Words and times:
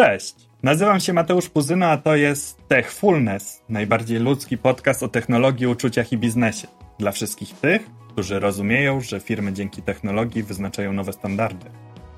Cześć! 0.00 0.34
Nazywam 0.62 1.00
się 1.00 1.12
Mateusz 1.12 1.48
Puzyna, 1.48 1.90
a 1.90 1.96
to 1.96 2.16
jest 2.16 2.68
Techfulness, 2.68 3.62
najbardziej 3.68 4.18
ludzki 4.18 4.58
podcast 4.58 5.02
o 5.02 5.08
technologii, 5.08 5.66
uczuciach 5.66 6.12
i 6.12 6.18
biznesie. 6.18 6.68
Dla 6.98 7.12
wszystkich 7.12 7.54
tych, 7.54 7.82
którzy 8.12 8.40
rozumieją, 8.40 9.00
że 9.00 9.20
firmy 9.20 9.52
dzięki 9.52 9.82
technologii 9.82 10.42
wyznaczają 10.42 10.92
nowe 10.92 11.12
standardy. 11.12 11.66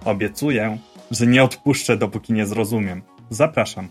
Obiecuję, 0.05 0.79
że 1.11 1.27
nie 1.27 1.43
odpuszczę, 1.43 1.97
dopóki 1.97 2.33
nie 2.33 2.47
zrozumiem. 2.47 3.03
Zapraszam. 3.31 3.89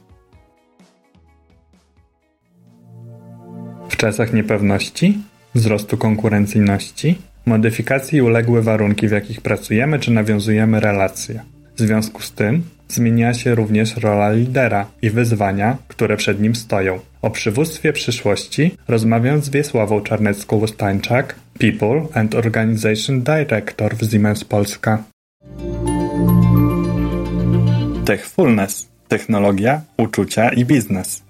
W 3.89 3.95
czasach 3.97 4.33
niepewności, 4.33 5.17
wzrostu 5.55 5.97
konkurencyjności, 5.97 7.17
modyfikacji 7.45 8.21
uległy 8.21 8.61
warunki, 8.61 9.07
w 9.07 9.11
jakich 9.11 9.41
pracujemy 9.41 9.99
czy 9.99 10.11
nawiązujemy 10.11 10.79
relacje. 10.79 11.43
W 11.75 11.79
związku 11.79 12.21
z 12.21 12.31
tym 12.31 12.63
zmienia 12.91 13.33
się 13.33 13.55
również 13.55 13.97
rola 13.97 14.31
lidera 14.31 14.87
i 15.01 15.09
wyzwania, 15.09 15.77
które 15.87 16.17
przed 16.17 16.41
nim 16.41 16.55
stoją. 16.55 16.99
O 17.21 17.29
przywództwie 17.29 17.93
przyszłości 17.93 18.77
rozmawiam 18.87 19.41
z 19.41 19.49
Wiesławą 19.49 19.99
Czarnecką-Stańczak, 19.99 21.35
People 21.59 22.07
and 22.13 22.35
Organization 22.35 23.21
Director 23.21 23.95
w 23.95 24.11
Siemens 24.11 24.43
Polska. 24.43 25.03
Techfulness. 28.05 28.91
Technologia, 29.07 29.81
uczucia 29.97 30.49
i 30.49 30.65
biznes. 30.65 31.23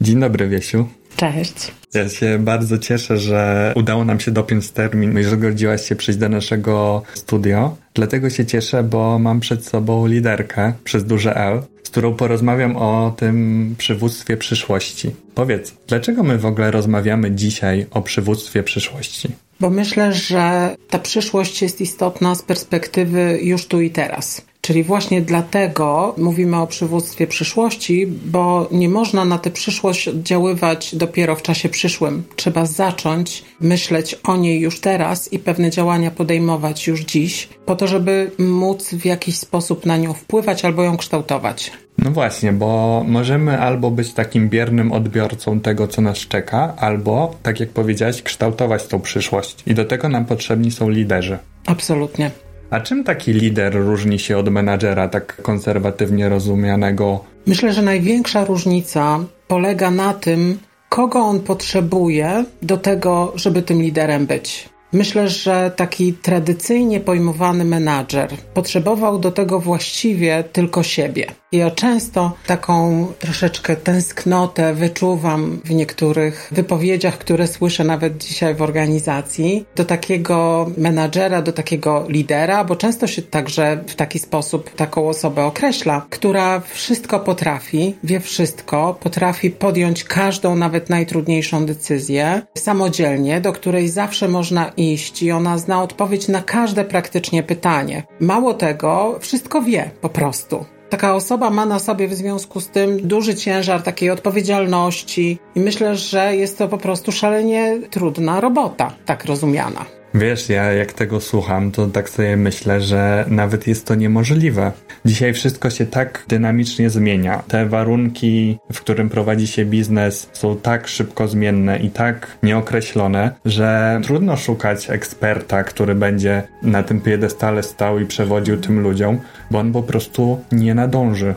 Dzień 0.00 0.20
dobry, 0.20 0.48
Wiesiu. 0.48 0.88
Cześć. 1.16 1.72
Ja 1.94 2.08
się 2.08 2.38
bardzo 2.38 2.78
cieszę, 2.78 3.18
że 3.18 3.72
udało 3.76 4.04
nam 4.04 4.20
się 4.20 4.30
dopiąć 4.30 4.70
termin 4.70 5.18
i 5.18 5.24
że 5.24 5.30
zgodziłaś 5.30 5.88
się 5.88 5.96
przyjść 5.96 6.20
do 6.20 6.28
naszego 6.28 7.02
studio. 7.14 7.76
Dlatego 7.94 8.30
się 8.30 8.46
cieszę, 8.46 8.82
bo 8.82 9.18
mam 9.18 9.40
przed 9.40 9.66
sobą 9.66 10.06
liderkę 10.06 10.72
przez 10.84 11.04
duże 11.04 11.36
L, 11.36 11.62
z 11.82 11.90
którą 11.90 12.14
porozmawiam 12.14 12.76
o 12.76 13.14
tym 13.16 13.74
przywództwie 13.78 14.36
przyszłości. 14.36 15.10
Powiedz, 15.34 15.74
dlaczego 15.88 16.22
my 16.22 16.38
w 16.38 16.46
ogóle 16.46 16.70
rozmawiamy 16.70 17.30
dzisiaj 17.30 17.86
o 17.90 18.02
przywództwie 18.02 18.62
przyszłości? 18.62 19.28
Bo 19.60 19.70
myślę, 19.70 20.12
że 20.12 20.76
ta 20.90 20.98
przyszłość 20.98 21.62
jest 21.62 21.80
istotna 21.80 22.34
z 22.34 22.42
perspektywy 22.42 23.38
już 23.42 23.66
tu 23.66 23.80
i 23.80 23.90
teraz. 23.90 24.42
Czyli 24.64 24.84
właśnie 24.84 25.22
dlatego 25.22 26.14
mówimy 26.18 26.56
o 26.56 26.66
przywództwie 26.66 27.26
przyszłości, 27.26 28.06
bo 28.06 28.68
nie 28.72 28.88
można 28.88 29.24
na 29.24 29.38
tę 29.38 29.50
przyszłość 29.50 30.08
oddziaływać 30.08 30.94
dopiero 30.94 31.36
w 31.36 31.42
czasie 31.42 31.68
przyszłym. 31.68 32.22
Trzeba 32.36 32.66
zacząć 32.66 33.44
myśleć 33.60 34.14
o 34.14 34.36
niej 34.36 34.60
już 34.60 34.80
teraz 34.80 35.32
i 35.32 35.38
pewne 35.38 35.70
działania 35.70 36.10
podejmować 36.10 36.86
już 36.86 37.00
dziś, 37.00 37.48
po 37.66 37.76
to, 37.76 37.86
żeby 37.86 38.30
móc 38.38 38.88
w 38.94 39.04
jakiś 39.04 39.38
sposób 39.38 39.86
na 39.86 39.96
nią 39.96 40.12
wpływać 40.12 40.64
albo 40.64 40.82
ją 40.82 40.96
kształtować. 40.96 41.72
No 41.98 42.10
właśnie, 42.10 42.52
bo 42.52 43.02
możemy 43.06 43.60
albo 43.60 43.90
być 43.90 44.12
takim 44.12 44.48
biernym 44.48 44.92
odbiorcą 44.92 45.60
tego, 45.60 45.88
co 45.88 46.02
nas 46.02 46.18
czeka, 46.18 46.74
albo, 46.76 47.34
tak 47.42 47.60
jak 47.60 47.68
powiedziałaś, 47.68 48.22
kształtować 48.22 48.86
tą 48.86 49.00
przyszłość. 49.00 49.56
I 49.66 49.74
do 49.74 49.84
tego 49.84 50.08
nam 50.08 50.24
potrzebni 50.24 50.70
są 50.70 50.88
liderzy. 50.88 51.38
Absolutnie. 51.66 52.30
A 52.74 52.80
czym 52.80 53.04
taki 53.04 53.32
lider 53.32 53.74
różni 53.74 54.18
się 54.18 54.38
od 54.38 54.48
menadżera 54.48 55.08
tak 55.08 55.42
konserwatywnie 55.42 56.28
rozumianego? 56.28 57.24
Myślę, 57.46 57.72
że 57.72 57.82
największa 57.82 58.44
różnica 58.44 59.18
polega 59.48 59.90
na 59.90 60.14
tym, 60.14 60.58
kogo 60.88 61.18
on 61.18 61.40
potrzebuje 61.40 62.44
do 62.62 62.76
tego, 62.76 63.32
żeby 63.36 63.62
tym 63.62 63.82
liderem 63.82 64.26
być. 64.26 64.68
Myślę, 64.92 65.28
że 65.28 65.72
taki 65.76 66.12
tradycyjnie 66.12 67.00
pojmowany 67.00 67.64
menadżer 67.64 68.30
potrzebował 68.54 69.18
do 69.18 69.30
tego 69.32 69.60
właściwie 69.60 70.44
tylko 70.52 70.82
siebie. 70.82 71.26
Ja 71.54 71.70
często 71.70 72.32
taką 72.46 73.06
troszeczkę 73.18 73.76
tęsknotę 73.76 74.74
wyczuwam 74.74 75.60
w 75.64 75.70
niektórych 75.70 76.48
wypowiedziach, 76.52 77.18
które 77.18 77.46
słyszę 77.46 77.84
nawet 77.84 78.16
dzisiaj 78.16 78.54
w 78.54 78.62
organizacji, 78.62 79.66
do 79.76 79.84
takiego 79.84 80.70
menadżera, 80.76 81.42
do 81.42 81.52
takiego 81.52 82.06
lidera, 82.08 82.64
bo 82.64 82.76
często 82.76 83.06
się 83.06 83.22
także 83.22 83.84
w 83.86 83.94
taki 83.94 84.18
sposób 84.18 84.74
taką 84.74 85.08
osobę 85.08 85.44
określa, 85.44 86.06
która 86.10 86.60
wszystko 86.60 87.20
potrafi, 87.20 87.96
wie 88.04 88.20
wszystko, 88.20 88.98
potrafi 89.00 89.50
podjąć 89.50 90.04
każdą, 90.04 90.56
nawet 90.56 90.90
najtrudniejszą 90.90 91.66
decyzję 91.66 92.42
samodzielnie, 92.58 93.40
do 93.40 93.52
której 93.52 93.88
zawsze 93.88 94.28
można 94.28 94.72
iść 94.76 95.22
i 95.22 95.32
ona 95.32 95.58
zna 95.58 95.82
odpowiedź 95.82 96.28
na 96.28 96.42
każde 96.42 96.84
praktycznie 96.84 97.42
pytanie. 97.42 98.02
Mało 98.20 98.54
tego, 98.54 99.18
wszystko 99.20 99.62
wie 99.62 99.90
po 100.00 100.08
prostu. 100.08 100.73
Taka 100.90 101.14
osoba 101.14 101.50
ma 101.50 101.66
na 101.66 101.78
sobie 101.78 102.08
w 102.08 102.14
związku 102.14 102.60
z 102.60 102.68
tym 102.68 103.08
duży 103.08 103.34
ciężar 103.34 103.82
takiej 103.82 104.10
odpowiedzialności 104.10 105.38
i 105.54 105.60
myślę, 105.60 105.96
że 105.96 106.36
jest 106.36 106.58
to 106.58 106.68
po 106.68 106.78
prostu 106.78 107.12
szalenie 107.12 107.78
trudna 107.90 108.40
robota, 108.40 108.92
tak 109.04 109.24
rozumiana. 109.24 109.84
Wiesz, 110.14 110.48
ja 110.48 110.72
jak 110.72 110.92
tego 110.92 111.20
słucham, 111.20 111.70
to 111.70 111.86
tak 111.86 112.08
sobie 112.08 112.36
myślę, 112.36 112.80
że 112.80 113.24
nawet 113.28 113.66
jest 113.66 113.86
to 113.86 113.94
niemożliwe. 113.94 114.72
Dzisiaj 115.04 115.32
wszystko 115.34 115.70
się 115.70 115.86
tak 115.86 116.24
dynamicznie 116.28 116.90
zmienia. 116.90 117.42
Te 117.48 117.66
warunki, 117.66 118.58
w 118.72 118.80
którym 118.80 119.08
prowadzi 119.08 119.46
się 119.46 119.64
biznes, 119.64 120.28
są 120.32 120.56
tak 120.56 120.88
szybko 120.88 121.28
zmienne 121.28 121.78
i 121.78 121.90
tak 121.90 122.38
nieokreślone, 122.42 123.30
że 123.44 124.00
trudno 124.04 124.36
szukać 124.36 124.90
eksperta, 124.90 125.64
który 125.64 125.94
będzie 125.94 126.42
na 126.62 126.82
tym 126.82 127.00
piedestale 127.00 127.62
stał 127.62 127.98
i 127.98 128.06
przewodził 128.06 128.60
tym 128.60 128.80
ludziom, 128.80 129.18
bo 129.50 129.58
on 129.58 129.72
po 129.72 129.82
prostu 129.82 130.40
nie 130.52 130.74
nadąży. 130.74 131.34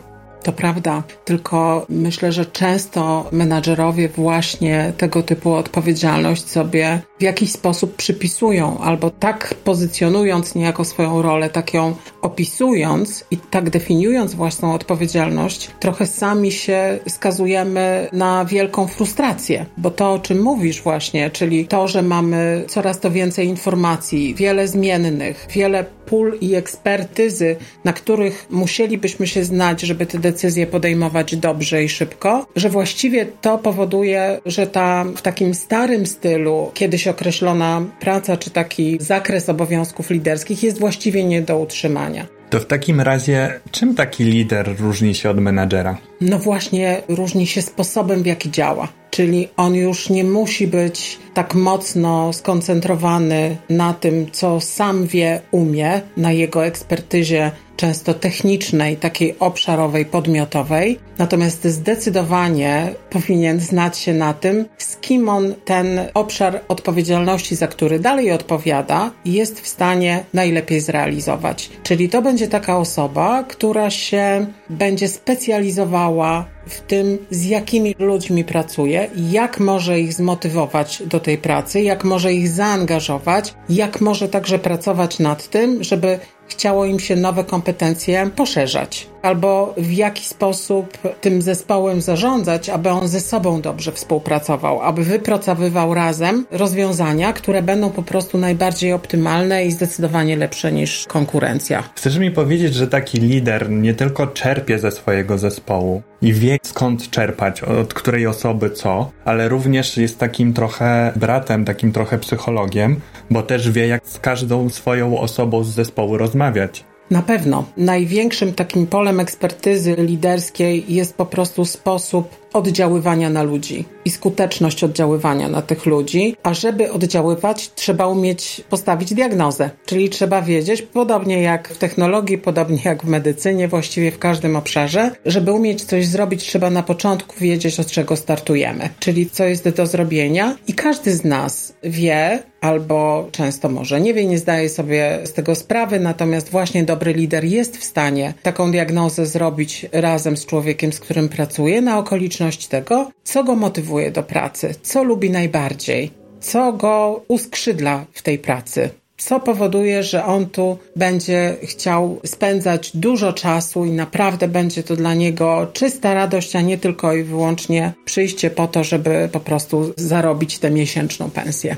To 0.48 0.54
prawda, 0.54 1.04
tylko 1.26 1.86
myślę, 1.90 2.32
że 2.32 2.46
często 2.46 3.30
menadżerowie 3.32 4.10
właśnie 4.10 4.94
tego 4.98 5.24
typu 5.24 5.54
odpowiedzialność 5.54 6.50
sobie 6.50 7.02
w 7.20 7.24
jakiś 7.24 7.52
sposób 7.52 7.96
przypisują, 7.96 8.78
albo 8.80 9.10
tak 9.10 9.54
pozycjonując 9.64 10.56
niejako 10.56 10.86
swoją 10.86 11.22
rolę, 11.22 11.50
tak 11.50 11.74
ją 11.74 11.96
opisując 12.22 13.26
i 13.32 13.38
tak 13.38 13.70
definiując 13.70 14.34
własną 14.34 14.74
odpowiedzialność, 14.74 15.70
trochę 15.80 16.06
sami 16.06 16.52
się 16.52 17.00
skazujemy 17.08 18.10
na 18.14 18.46
wielką 18.46 18.88
frustrację, 18.88 19.66
bo 19.78 19.92
to, 19.92 20.14
o 20.14 20.20
czym 20.20 20.42
mówisz 20.42 20.82
właśnie, 20.82 21.30
czyli 21.30 21.68
to, 21.68 21.88
że 21.88 22.02
mamy 22.02 22.64
coraz 22.68 23.00
to 23.00 23.12
więcej 23.12 23.48
informacji, 23.48 24.36
wiele 24.36 24.68
zmiennych, 24.68 25.48
wiele 25.52 25.86
pól 26.06 26.38
i 26.42 26.56
ekspertyzy, 26.56 27.56
na 27.84 27.94
których 27.94 28.48
musielibyśmy 28.50 29.28
się 29.28 29.44
znać, 29.44 29.82
żeby 29.82 30.06
te 30.06 30.20
decyzje 30.20 30.37
podejmować 30.72 31.36
dobrze 31.36 31.84
i 31.84 31.90
szybko, 31.90 32.48
że 32.56 32.70
właściwie 32.70 33.26
to 33.26 33.58
powoduje, 33.58 34.40
że 34.46 34.68
ta 34.68 35.06
w 35.16 35.22
takim 35.22 35.54
starym 35.54 36.06
stylu, 36.06 36.72
kiedyś 36.74 37.08
określona 37.08 37.82
praca 38.00 38.38
czy 38.38 38.50
taki 38.50 38.98
zakres 39.02 39.50
obowiązków 39.50 40.10
liderskich 40.10 40.64
jest 40.64 40.80
właściwie 40.80 41.24
nie 41.24 41.42
do 41.42 41.58
utrzymania. 41.60 42.26
To 42.50 42.60
w 42.60 42.66
takim 42.66 43.02
razie, 43.02 43.60
czym 43.72 43.96
taki 43.96 44.24
lider 44.24 44.76
różni 44.80 45.16
się 45.16 45.30
od 45.30 45.40
menadżera? 45.40 45.98
No 46.22 46.40
właśnie, 46.40 47.02
różni 47.08 47.48
się 47.48 47.62
sposobem, 47.62 48.24
w 48.24 48.26
jaki 48.26 48.52
działa. 48.52 48.88
Czyli 49.18 49.48
on 49.58 49.76
już 49.76 50.10
nie 50.10 50.24
musi 50.24 50.68
być 50.68 51.20
tak 51.34 51.56
mocno 51.56 52.34
skoncentrowany 52.34 53.58
na 53.70 53.94
tym, 53.94 54.32
co 54.32 54.62
sam 54.62 55.08
wie, 55.08 55.42
umie, 55.52 56.02
na 56.18 56.32
jego 56.32 56.66
ekspertyzie 56.66 57.52
często 57.78 58.14
technicznej, 58.14 58.98
takiej 58.98 59.40
obszarowej, 59.40 60.06
podmiotowej. 60.06 61.00
Natomiast 61.18 61.66
zdecydowanie 61.66 62.94
powinien 63.10 63.60
znać 63.60 63.98
się 63.98 64.14
na 64.14 64.34
tym, 64.34 64.66
z 64.78 64.98
kim 64.98 65.30
on 65.30 65.56
ten 65.66 66.00
obszar 66.14 66.62
odpowiedzialności, 66.68 67.56
za 67.56 67.68
który 67.68 68.00
dalej 68.00 68.32
odpowiada, 68.32 69.12
jest 69.26 69.62
w 69.62 69.68
stanie 69.68 70.24
najlepiej 70.34 70.80
zrealizować. 70.80 71.70
Czyli 71.84 72.10
to 72.10 72.22
będzie 72.22 72.48
taka 72.48 72.78
osoba, 72.78 73.44
która 73.44 73.90
się 73.90 74.48
będzie 74.70 75.08
specjalizowała 75.08 76.57
w 76.70 76.82
tym, 76.82 77.18
z 77.32 77.46
jakimi 77.46 77.96
ludźmi 78.00 78.44
pracuje, 78.44 79.10
jak 79.16 79.60
może 79.60 80.00
ich 80.00 80.14
zmotywować 80.14 81.04
do 81.06 81.20
tej 81.20 81.38
pracy, 81.38 81.82
jak 81.82 82.04
może 82.04 82.34
ich 82.34 82.50
zaangażować, 82.50 83.54
jak 83.70 84.02
może 84.02 84.30
także 84.30 84.60
pracować 84.60 85.20
nad 85.20 85.50
tym, 85.50 85.84
żeby 85.84 86.20
chciało 86.48 86.86
im 86.86 87.00
się 87.00 87.16
nowe 87.16 87.44
kompetencje 87.44 88.30
poszerzać, 88.36 89.08
albo 89.28 89.74
w 89.78 89.92
jaki 89.92 90.26
sposób 90.26 90.98
tym 91.22 91.42
zespołem 91.42 92.02
zarządzać, 92.02 92.70
aby 92.70 92.90
on 92.90 93.08
ze 93.08 93.20
sobą 93.20 93.62
dobrze 93.62 93.92
współpracował, 93.92 94.82
aby 94.82 95.04
wypracowywał 95.04 95.94
razem 95.94 96.46
rozwiązania, 96.52 97.34
które 97.34 97.62
będą 97.62 97.90
po 97.90 98.04
prostu 98.04 98.38
najbardziej 98.38 98.94
optymalne 98.94 99.66
i 99.66 99.72
zdecydowanie 99.72 100.36
lepsze 100.38 100.72
niż 100.72 101.06
konkurencja. 101.08 101.84
Chcesz 101.96 102.18
mi 102.18 102.32
powiedzieć, 102.32 102.74
że 102.74 102.88
taki 102.88 103.20
lider 103.20 103.70
nie 103.70 103.94
tylko 103.94 104.28
czerpie 104.28 104.80
ze 104.80 104.92
swojego 104.92 105.38
zespołu 105.38 106.02
i 106.22 106.34
wie 106.34 106.58
skąd 106.64 107.10
czerpać, 107.10 107.64
od 107.64 107.94
której 107.94 108.28
osoby 108.28 108.70
co, 108.70 109.12
ale 109.26 109.50
również 109.50 109.98
jest 109.98 110.20
takim 110.20 110.54
trochę 110.54 111.12
bratem, 111.16 111.66
takim 111.66 111.92
trochę 111.92 112.18
psychologiem, 112.18 113.00
bo 113.32 113.44
też 113.44 113.72
wie 113.72 113.88
jak 113.88 114.08
z 114.08 114.20
każdą 114.20 114.70
swoją 114.70 115.20
osobą 115.20 115.64
z 115.64 115.70
zespołu 115.70 116.18
rozmawiać. 116.18 116.84
Na 117.12 117.22
pewno. 117.22 117.66
Największym 117.78 118.54
takim 118.54 118.88
polem 118.88 119.20
ekspertyzy 119.20 119.96
liderskiej 119.96 120.86
jest 120.88 121.16
po 121.16 121.26
prostu 121.26 121.66
sposób 121.66 122.48
oddziaływania 122.54 123.30
na 123.30 123.44
ludzi 123.44 123.86
i 124.06 124.10
skuteczność 124.10 124.84
oddziaływania 124.84 125.50
na 125.50 125.62
tych 125.62 125.86
ludzi. 125.86 126.36
A 126.44 126.54
żeby 126.54 126.92
oddziaływać, 126.92 127.72
trzeba 127.76 128.08
umieć 128.08 128.62
postawić 128.70 129.14
diagnozę, 129.14 129.70
czyli 129.86 130.10
trzeba 130.10 130.42
wiedzieć, 130.42 130.82
podobnie 130.82 131.42
jak 131.42 131.70
w 131.70 131.78
technologii, 131.78 132.38
podobnie 132.38 132.82
jak 132.86 133.04
w 133.04 133.08
medycynie, 133.08 133.68
właściwie 133.68 134.12
w 134.12 134.20
każdym 134.20 134.56
obszarze, 134.56 135.12
żeby 135.26 135.52
umieć 135.52 135.84
coś 135.84 136.08
zrobić, 136.08 136.44
trzeba 136.44 136.70
na 136.70 136.84
początku 136.84 137.36
wiedzieć, 137.40 137.80
od 137.80 137.88
czego 137.88 138.16
startujemy, 138.16 138.90
czyli 139.00 139.30
co 139.30 139.44
jest 139.44 139.70
do 139.70 139.86
zrobienia. 139.86 140.56
I 140.68 140.74
każdy 140.74 141.14
z 141.14 141.24
nas 141.24 141.74
wie, 141.84 142.44
albo 142.62 143.28
często 143.32 143.70
może 143.70 144.02
nie 144.02 144.14
wie, 144.14 144.26
nie 144.26 144.38
zdaje 144.38 144.70
sobie 144.70 145.20
z 145.24 145.34
tego 145.34 145.56
sprawy, 145.56 146.00
natomiast 146.00 146.50
właśnie 146.50 146.84
dobry 146.84 147.14
lider 147.14 147.46
jest 147.46 147.78
w 147.78 147.84
stanie 147.84 148.34
taką 148.44 148.72
diagnozę 148.72 149.26
zrobić 149.26 149.86
razem 149.92 150.38
z 150.38 150.46
człowiekiem, 150.46 150.94
z 150.94 151.00
którym 151.00 151.30
pracuje, 151.30 151.82
na 151.82 152.00
okoliczność 152.00 152.68
tego, 152.68 153.12
co 153.24 153.44
go 153.44 153.56
motywuje 153.56 154.12
do 154.12 154.24
pracy, 154.24 154.76
co 154.82 155.04
lubi 155.04 155.30
najbardziej, 155.30 156.12
co 156.40 156.74
go 156.74 157.24
uskrzydla 157.28 158.06
w 158.14 158.22
tej 158.22 158.40
pracy. 158.40 158.90
Co 159.18 159.40
powoduje, 159.40 160.04
że 160.04 160.26
on 160.26 160.50
tu 160.50 160.78
będzie 160.96 161.56
chciał 161.64 162.20
spędzać 162.26 162.92
dużo 162.98 163.34
czasu 163.34 163.86
i 163.86 163.92
naprawdę 163.92 164.48
będzie 164.48 164.84
to 164.84 164.96
dla 164.96 165.14
niego 165.14 165.68
czysta 165.74 166.14
radość, 166.14 166.56
a 166.56 166.62
nie 166.62 166.78
tylko 166.78 167.14
i 167.14 167.24
wyłącznie 167.24 167.94
przyjście 168.06 168.50
po 168.50 168.68
to, 168.68 168.84
żeby 168.84 169.30
po 169.32 169.40
prostu 169.40 169.94
zarobić 169.96 170.60
tę 170.60 170.72
miesięczną 170.72 171.32
pensję 171.32 171.76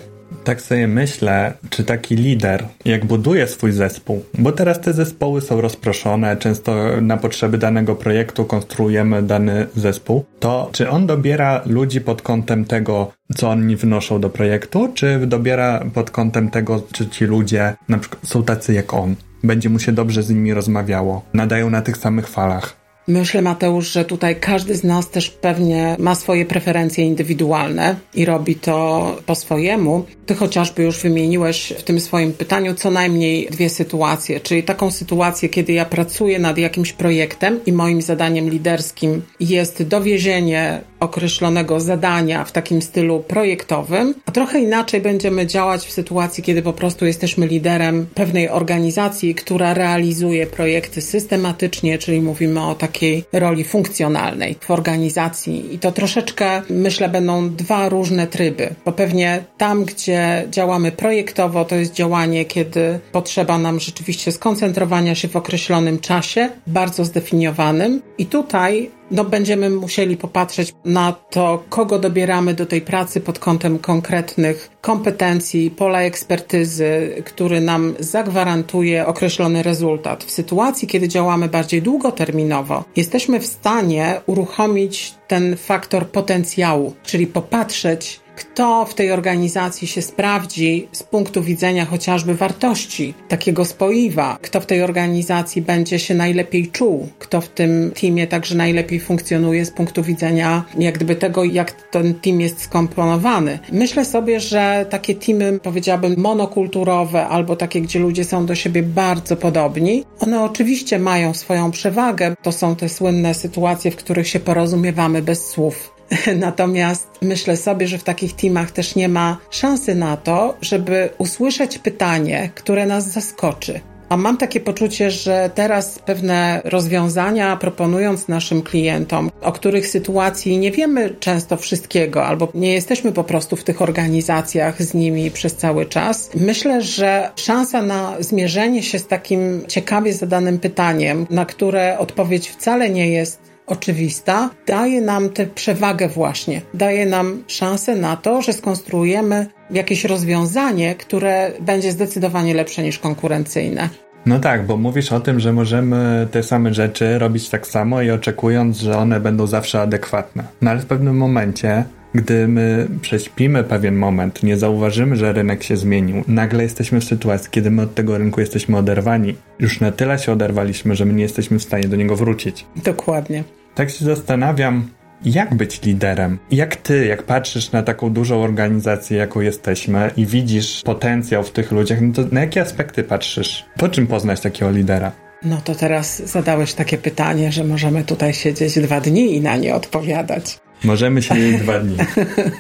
tak 0.50 0.62
sobie 0.62 0.88
myślę, 0.88 1.54
czy 1.70 1.84
taki 1.84 2.16
lider, 2.16 2.66
jak 2.86 3.06
buduje 3.06 3.48
swój 3.48 3.72
zespół, 3.72 4.24
bo 4.38 4.52
teraz 4.52 4.82
te 4.82 4.94
zespoły 4.94 5.42
są 5.42 5.62
rozproszone, 5.62 6.38
często 6.38 7.02
na 7.02 7.18
potrzeby 7.18 7.58
danego 7.58 7.96
projektu 7.96 8.46
konstruujemy 8.46 9.24
dany 9.24 9.68
zespół, 9.76 10.26
to 10.40 10.70
czy 10.72 10.90
on 10.90 11.08
dobiera 11.08 11.62
ludzi 11.66 12.02
pod 12.02 12.22
kątem 12.22 12.66
tego, 12.66 13.12
co 13.36 13.50
oni 13.50 13.76
wnoszą 13.76 14.22
do 14.22 14.30
projektu, 14.30 14.92
czy 14.94 15.20
dobiera 15.28 15.86
pod 15.94 16.12
kątem 16.12 16.50
tego, 16.50 16.82
czy 16.92 17.08
ci 17.08 17.26
ludzie 17.26 17.76
na 17.90 17.98
przykład 17.98 18.28
są 18.28 18.44
tacy 18.44 18.74
jak 18.74 18.94
on? 18.94 19.16
Będzie 19.44 19.70
mu 19.70 19.80
się 19.80 19.92
dobrze 19.92 20.24
z 20.24 20.30
nimi 20.30 20.54
rozmawiało, 20.54 21.26
nadają 21.34 21.70
na 21.70 21.82
tych 21.82 21.98
samych 21.98 22.28
falach. 22.28 22.79
Myślę, 23.10 23.42
Mateusz, 23.42 23.92
że 23.92 24.06
tutaj 24.06 24.36
każdy 24.40 24.76
z 24.76 24.84
nas 24.84 25.10
też 25.10 25.30
pewnie 25.30 25.96
ma 26.00 26.16
swoje 26.16 26.46
preferencje 26.46 27.06
indywidualne 27.06 27.96
i 28.16 28.26
robi 28.26 28.56
to 28.56 29.16
po 29.26 29.36
swojemu. 29.36 30.06
Ty 30.26 30.36
chociażby 30.36 30.84
już 30.84 31.00
wymieniłeś 31.00 31.74
w 31.78 31.84
tym 31.84 32.00
swoim 32.00 32.34
pytaniu 32.34 32.74
co 32.74 32.92
najmniej 32.92 33.48
dwie 33.52 33.70
sytuacje, 33.70 34.40
czyli 34.40 34.64
taką 34.64 34.92
sytuację, 34.92 35.50
kiedy 35.50 35.74
ja 35.74 35.86
pracuję 35.86 36.40
nad 36.40 36.58
jakimś 36.58 36.94
projektem 36.94 37.60
i 37.66 37.74
moim 37.74 38.02
zadaniem 38.02 38.50
liderskim 38.50 39.22
jest 39.40 39.84
dowiezienie 39.84 40.82
określonego 41.00 41.80
zadania 41.80 42.46
w 42.46 42.52
takim 42.52 42.82
stylu 42.82 43.20
projektowym, 43.20 44.16
a 44.26 44.32
trochę 44.32 44.60
inaczej 44.60 45.02
będziemy 45.02 45.48
działać 45.48 45.86
w 45.86 45.92
sytuacji, 45.92 46.44
kiedy 46.44 46.62
po 46.62 46.74
prostu 46.74 47.06
jesteśmy 47.06 47.48
liderem 47.48 48.08
pewnej 48.16 48.50
organizacji, 48.50 49.36
która 49.36 49.74
realizuje 49.74 50.48
projekty 50.48 51.02
systematycznie, 51.02 51.98
czyli 51.98 52.22
mówimy 52.22 52.62
o 52.62 52.76
takiej 53.00 53.24
roli 53.34 53.64
funkcjonalnej 53.64 54.56
w 54.60 54.72
organizacji. 54.72 55.74
I 55.76 55.80
to 55.80 55.92
troszeczkę, 55.92 56.62
myślę, 56.70 57.10
będą 57.10 57.50
dwa 57.50 57.90
różne 57.90 58.28
tryby, 58.28 58.76
bo 58.86 58.92
pewnie 58.92 59.44
tam, 59.58 59.86
gdzie 59.86 60.48
działamy 60.50 60.92
projektowo, 60.92 61.66
to 61.66 61.76
jest 61.76 61.94
działanie, 61.94 62.46
kiedy 62.46 63.00
potrzeba 63.12 63.58
nam 63.58 63.80
rzeczywiście 63.80 64.32
skoncentrowania 64.32 65.16
się 65.16 65.28
w 65.28 65.36
określonym 65.36 66.00
czasie, 66.00 66.50
bardzo 66.68 67.06
zdefiniowanym. 67.06 68.02
I 68.18 68.26
tutaj 68.26 68.92
no 69.12 69.24
będziemy 69.24 69.70
musieli 69.70 70.18
popatrzeć 70.18 70.74
na 70.86 71.16
to, 71.30 71.64
kogo 71.70 72.00
dobieramy 72.00 72.54
do 72.54 72.66
tej 72.66 72.82
pracy 72.82 73.22
pod 73.22 73.40
kątem 73.40 73.80
konkretnych 73.80 74.70
kompetencji, 74.82 75.72
pola 75.72 76.02
ekspertyzy, 76.02 77.24
który 77.26 77.62
nam 77.62 77.94
zagwarantuje 78.00 79.06
określony 79.06 79.64
rezultat. 79.64 80.24
W 80.24 80.32
sytuacji, 80.32 80.88
kiedy 80.88 81.08
działamy 81.08 81.48
bardziej 81.48 81.82
długoterminowo, 81.82 82.84
jesteśmy 82.96 83.40
w 83.40 83.46
stanie 83.46 84.22
uruchomić 84.26 85.14
ten 85.28 85.58
faktor 85.58 86.08
potencjału, 86.08 86.94
czyli 87.04 87.28
popatrzeć, 87.28 88.20
kto 88.40 88.86
w 88.86 88.94
tej 88.94 89.12
organizacji 89.12 89.88
się 89.88 90.02
sprawdzi 90.02 90.88
z 90.92 91.04
punktu 91.04 91.44
widzenia 91.44 91.86
chociażby 91.86 92.36
wartości 92.36 93.14
takiego 93.28 93.66
spoiwa, 93.66 94.38
kto 94.42 94.60
w 94.60 94.66
tej 94.66 94.84
organizacji 94.84 95.62
będzie 95.62 96.00
się 96.00 96.16
najlepiej 96.16 96.68
czuł, 96.68 97.10
kto 97.20 97.42
w 97.42 97.50
tym 97.50 97.92
teamie 98.02 98.28
także 98.28 98.56
najlepiej 98.56 99.00
funkcjonuje 99.00 99.66
z 99.66 99.72
punktu 99.72 100.04
widzenia 100.04 100.66
jak 100.80 100.96
gdyby 100.96 101.16
tego, 101.16 101.44
jak 101.44 101.72
ten 101.72 102.14
team 102.14 102.42
jest 102.42 102.62
skomponowany. 102.62 103.60
Myślę 103.72 104.06
sobie, 104.06 104.40
że 104.40 104.86
takie 104.90 105.16
teamy, 105.16 105.60
powiedziałabym, 105.64 106.16
monokulturowe 106.18 107.28
albo 107.28 107.56
takie, 107.56 107.82
gdzie 107.82 108.00
ludzie 108.00 108.24
są 108.24 108.46
do 108.46 108.56
siebie 108.56 108.84
bardzo 108.84 109.38
podobni, 109.38 110.04
one 110.20 110.44
oczywiście 110.44 111.00
mają 111.00 111.34
swoją 111.34 111.72
przewagę. 111.72 112.36
To 112.44 112.52
są 112.52 112.76
te 112.76 112.90
słynne 112.90 113.34
sytuacje, 113.34 113.92
w 113.92 113.96
których 113.96 114.28
się 114.28 114.40
porozumiewamy 114.40 115.22
bez 115.22 115.48
słów. 115.48 115.99
Natomiast 116.36 117.08
myślę 117.22 117.58
sobie, 117.58 117.88
że 117.88 117.98
w 117.98 118.04
takich 118.04 118.36
teamach 118.36 118.72
też 118.72 118.96
nie 118.96 119.10
ma 119.10 119.38
szansy 119.50 119.96
na 119.96 120.18
to, 120.18 120.58
żeby 120.62 121.10
usłyszeć 121.18 121.78
pytanie, 121.78 122.50
które 122.56 122.86
nas 122.86 123.12
zaskoczy. 123.12 123.80
A 124.10 124.18
mam 124.18 124.38
takie 124.38 124.60
poczucie, 124.60 125.12
że 125.12 125.50
teraz 125.56 126.00
pewne 126.00 126.62
rozwiązania 126.64 127.58
proponując 127.58 128.28
naszym 128.28 128.62
klientom, 128.62 129.32
o 129.42 129.52
których 129.52 129.88
sytuacji 129.88 130.58
nie 130.58 130.72
wiemy 130.72 131.16
często 131.20 131.58
wszystkiego, 131.58 132.26
albo 132.26 132.48
nie 132.54 132.74
jesteśmy 132.74 133.12
po 133.12 133.24
prostu 133.24 133.56
w 133.56 133.64
tych 133.64 133.82
organizacjach 133.82 134.84
z 134.84 134.94
nimi 134.94 135.32
przez 135.32 135.56
cały 135.56 135.86
czas, 135.86 136.30
myślę, 136.36 136.82
że 136.82 137.32
szansa 137.36 137.82
na 137.82 138.16
zmierzenie 138.20 138.84
się 138.84 139.00
z 139.00 139.08
takim 139.08 139.64
ciekawie 139.68 140.14
zadanym 140.14 140.60
pytaniem, 140.60 141.28
na 141.30 141.46
które 141.46 141.98
odpowiedź 142.00 142.50
wcale 142.50 142.90
nie 142.90 143.10
jest 143.10 143.49
oczywista, 143.70 144.50
daje 144.68 145.02
nam 145.02 145.30
tę 145.30 145.46
przewagę 145.46 146.08
właśnie. 146.08 146.62
Daje 146.74 147.06
nam 147.06 147.44
szansę 147.48 147.96
na 147.96 148.18
to, 148.18 148.42
że 148.42 148.54
skonstruujemy 148.54 149.48
jakieś 149.72 150.06
rozwiązanie, 150.06 150.96
które 150.96 151.52
będzie 151.62 151.92
zdecydowanie 151.92 152.54
lepsze 152.54 152.84
niż 152.84 153.00
konkurencyjne. 153.00 153.90
No 154.26 154.40
tak, 154.40 154.66
bo 154.66 154.78
mówisz 154.78 155.12
o 155.12 155.20
tym, 155.20 155.40
że 155.40 155.54
możemy 155.54 156.28
te 156.32 156.44
same 156.44 156.74
rzeczy 156.74 157.20
robić 157.20 157.50
tak 157.50 157.68
samo 157.68 158.02
i 158.02 158.12
oczekując, 158.12 158.78
że 158.78 158.98
one 158.98 159.20
będą 159.20 159.48
zawsze 159.48 159.82
adekwatne. 159.82 160.44
No 160.62 160.72
ale 160.72 160.80
w 160.80 160.86
pewnym 160.86 161.18
momencie 161.18 161.84
gdy 162.14 162.48
my 162.48 162.88
prześpimy 163.02 163.64
pewien 163.64 163.96
moment, 163.96 164.44
nie 164.44 164.58
zauważymy, 164.58 165.16
że 165.16 165.34
rynek 165.34 165.64
się 165.64 165.78
zmienił, 165.78 166.24
nagle 166.28 166.64
jesteśmy 166.64 167.02
w 167.02 167.04
sytuacji, 167.04 167.50
kiedy 167.52 167.72
my 167.72 167.82
od 167.82 167.96
tego 167.96 168.18
rynku 168.18 168.40
jesteśmy 168.40 168.78
oderwani. 168.78 169.36
Już 169.60 169.80
na 169.80 169.92
tyle 169.92 170.20
się 170.20 170.32
oderwaliśmy, 170.32 170.96
że 170.96 171.06
my 171.06 171.14
nie 171.14 171.24
jesteśmy 171.24 171.60
w 171.60 171.64
stanie 171.64 171.88
do 171.88 171.96
niego 171.96 172.16
wrócić. 172.16 172.66
Dokładnie. 172.76 173.44
Tak 173.76 173.90
się 173.90 174.06
zastanawiam, 174.06 174.90
jak 175.26 175.56
być 175.56 175.82
liderem? 175.82 176.40
Jak 176.52 176.76
ty, 176.76 177.06
jak 177.06 177.24
patrzysz 177.24 177.72
na 177.72 177.84
taką 177.84 178.14
dużą 178.14 178.44
organizację, 178.44 179.18
jaką 179.18 179.42
jesteśmy 179.42 180.12
i 180.18 180.26
widzisz 180.26 180.82
potencjał 180.86 181.44
w 181.44 181.52
tych 181.52 181.72
ludziach, 181.72 182.02
no 182.02 182.14
to 182.14 182.22
na 182.32 182.42
jakie 182.42 182.62
aspekty 182.62 183.04
patrzysz? 183.04 183.66
Po 183.78 183.90
czym 183.90 184.08
poznać 184.08 184.42
takiego 184.42 184.72
lidera? 184.72 185.12
No 185.44 185.62
to 185.64 185.76
teraz 185.76 186.22
zadałeś 186.32 186.74
takie 186.74 186.98
pytanie, 186.98 187.52
że 187.52 187.64
możemy 187.64 188.04
tutaj 188.04 188.34
siedzieć 188.34 188.80
dwa 188.80 189.02
dni 189.02 189.36
i 189.36 189.42
na 189.42 189.58
nie 189.58 189.76
odpowiadać. 189.76 190.60
Możemy 190.84 191.22
się 191.22 191.36
dwa 191.36 191.80
dni. 191.80 191.98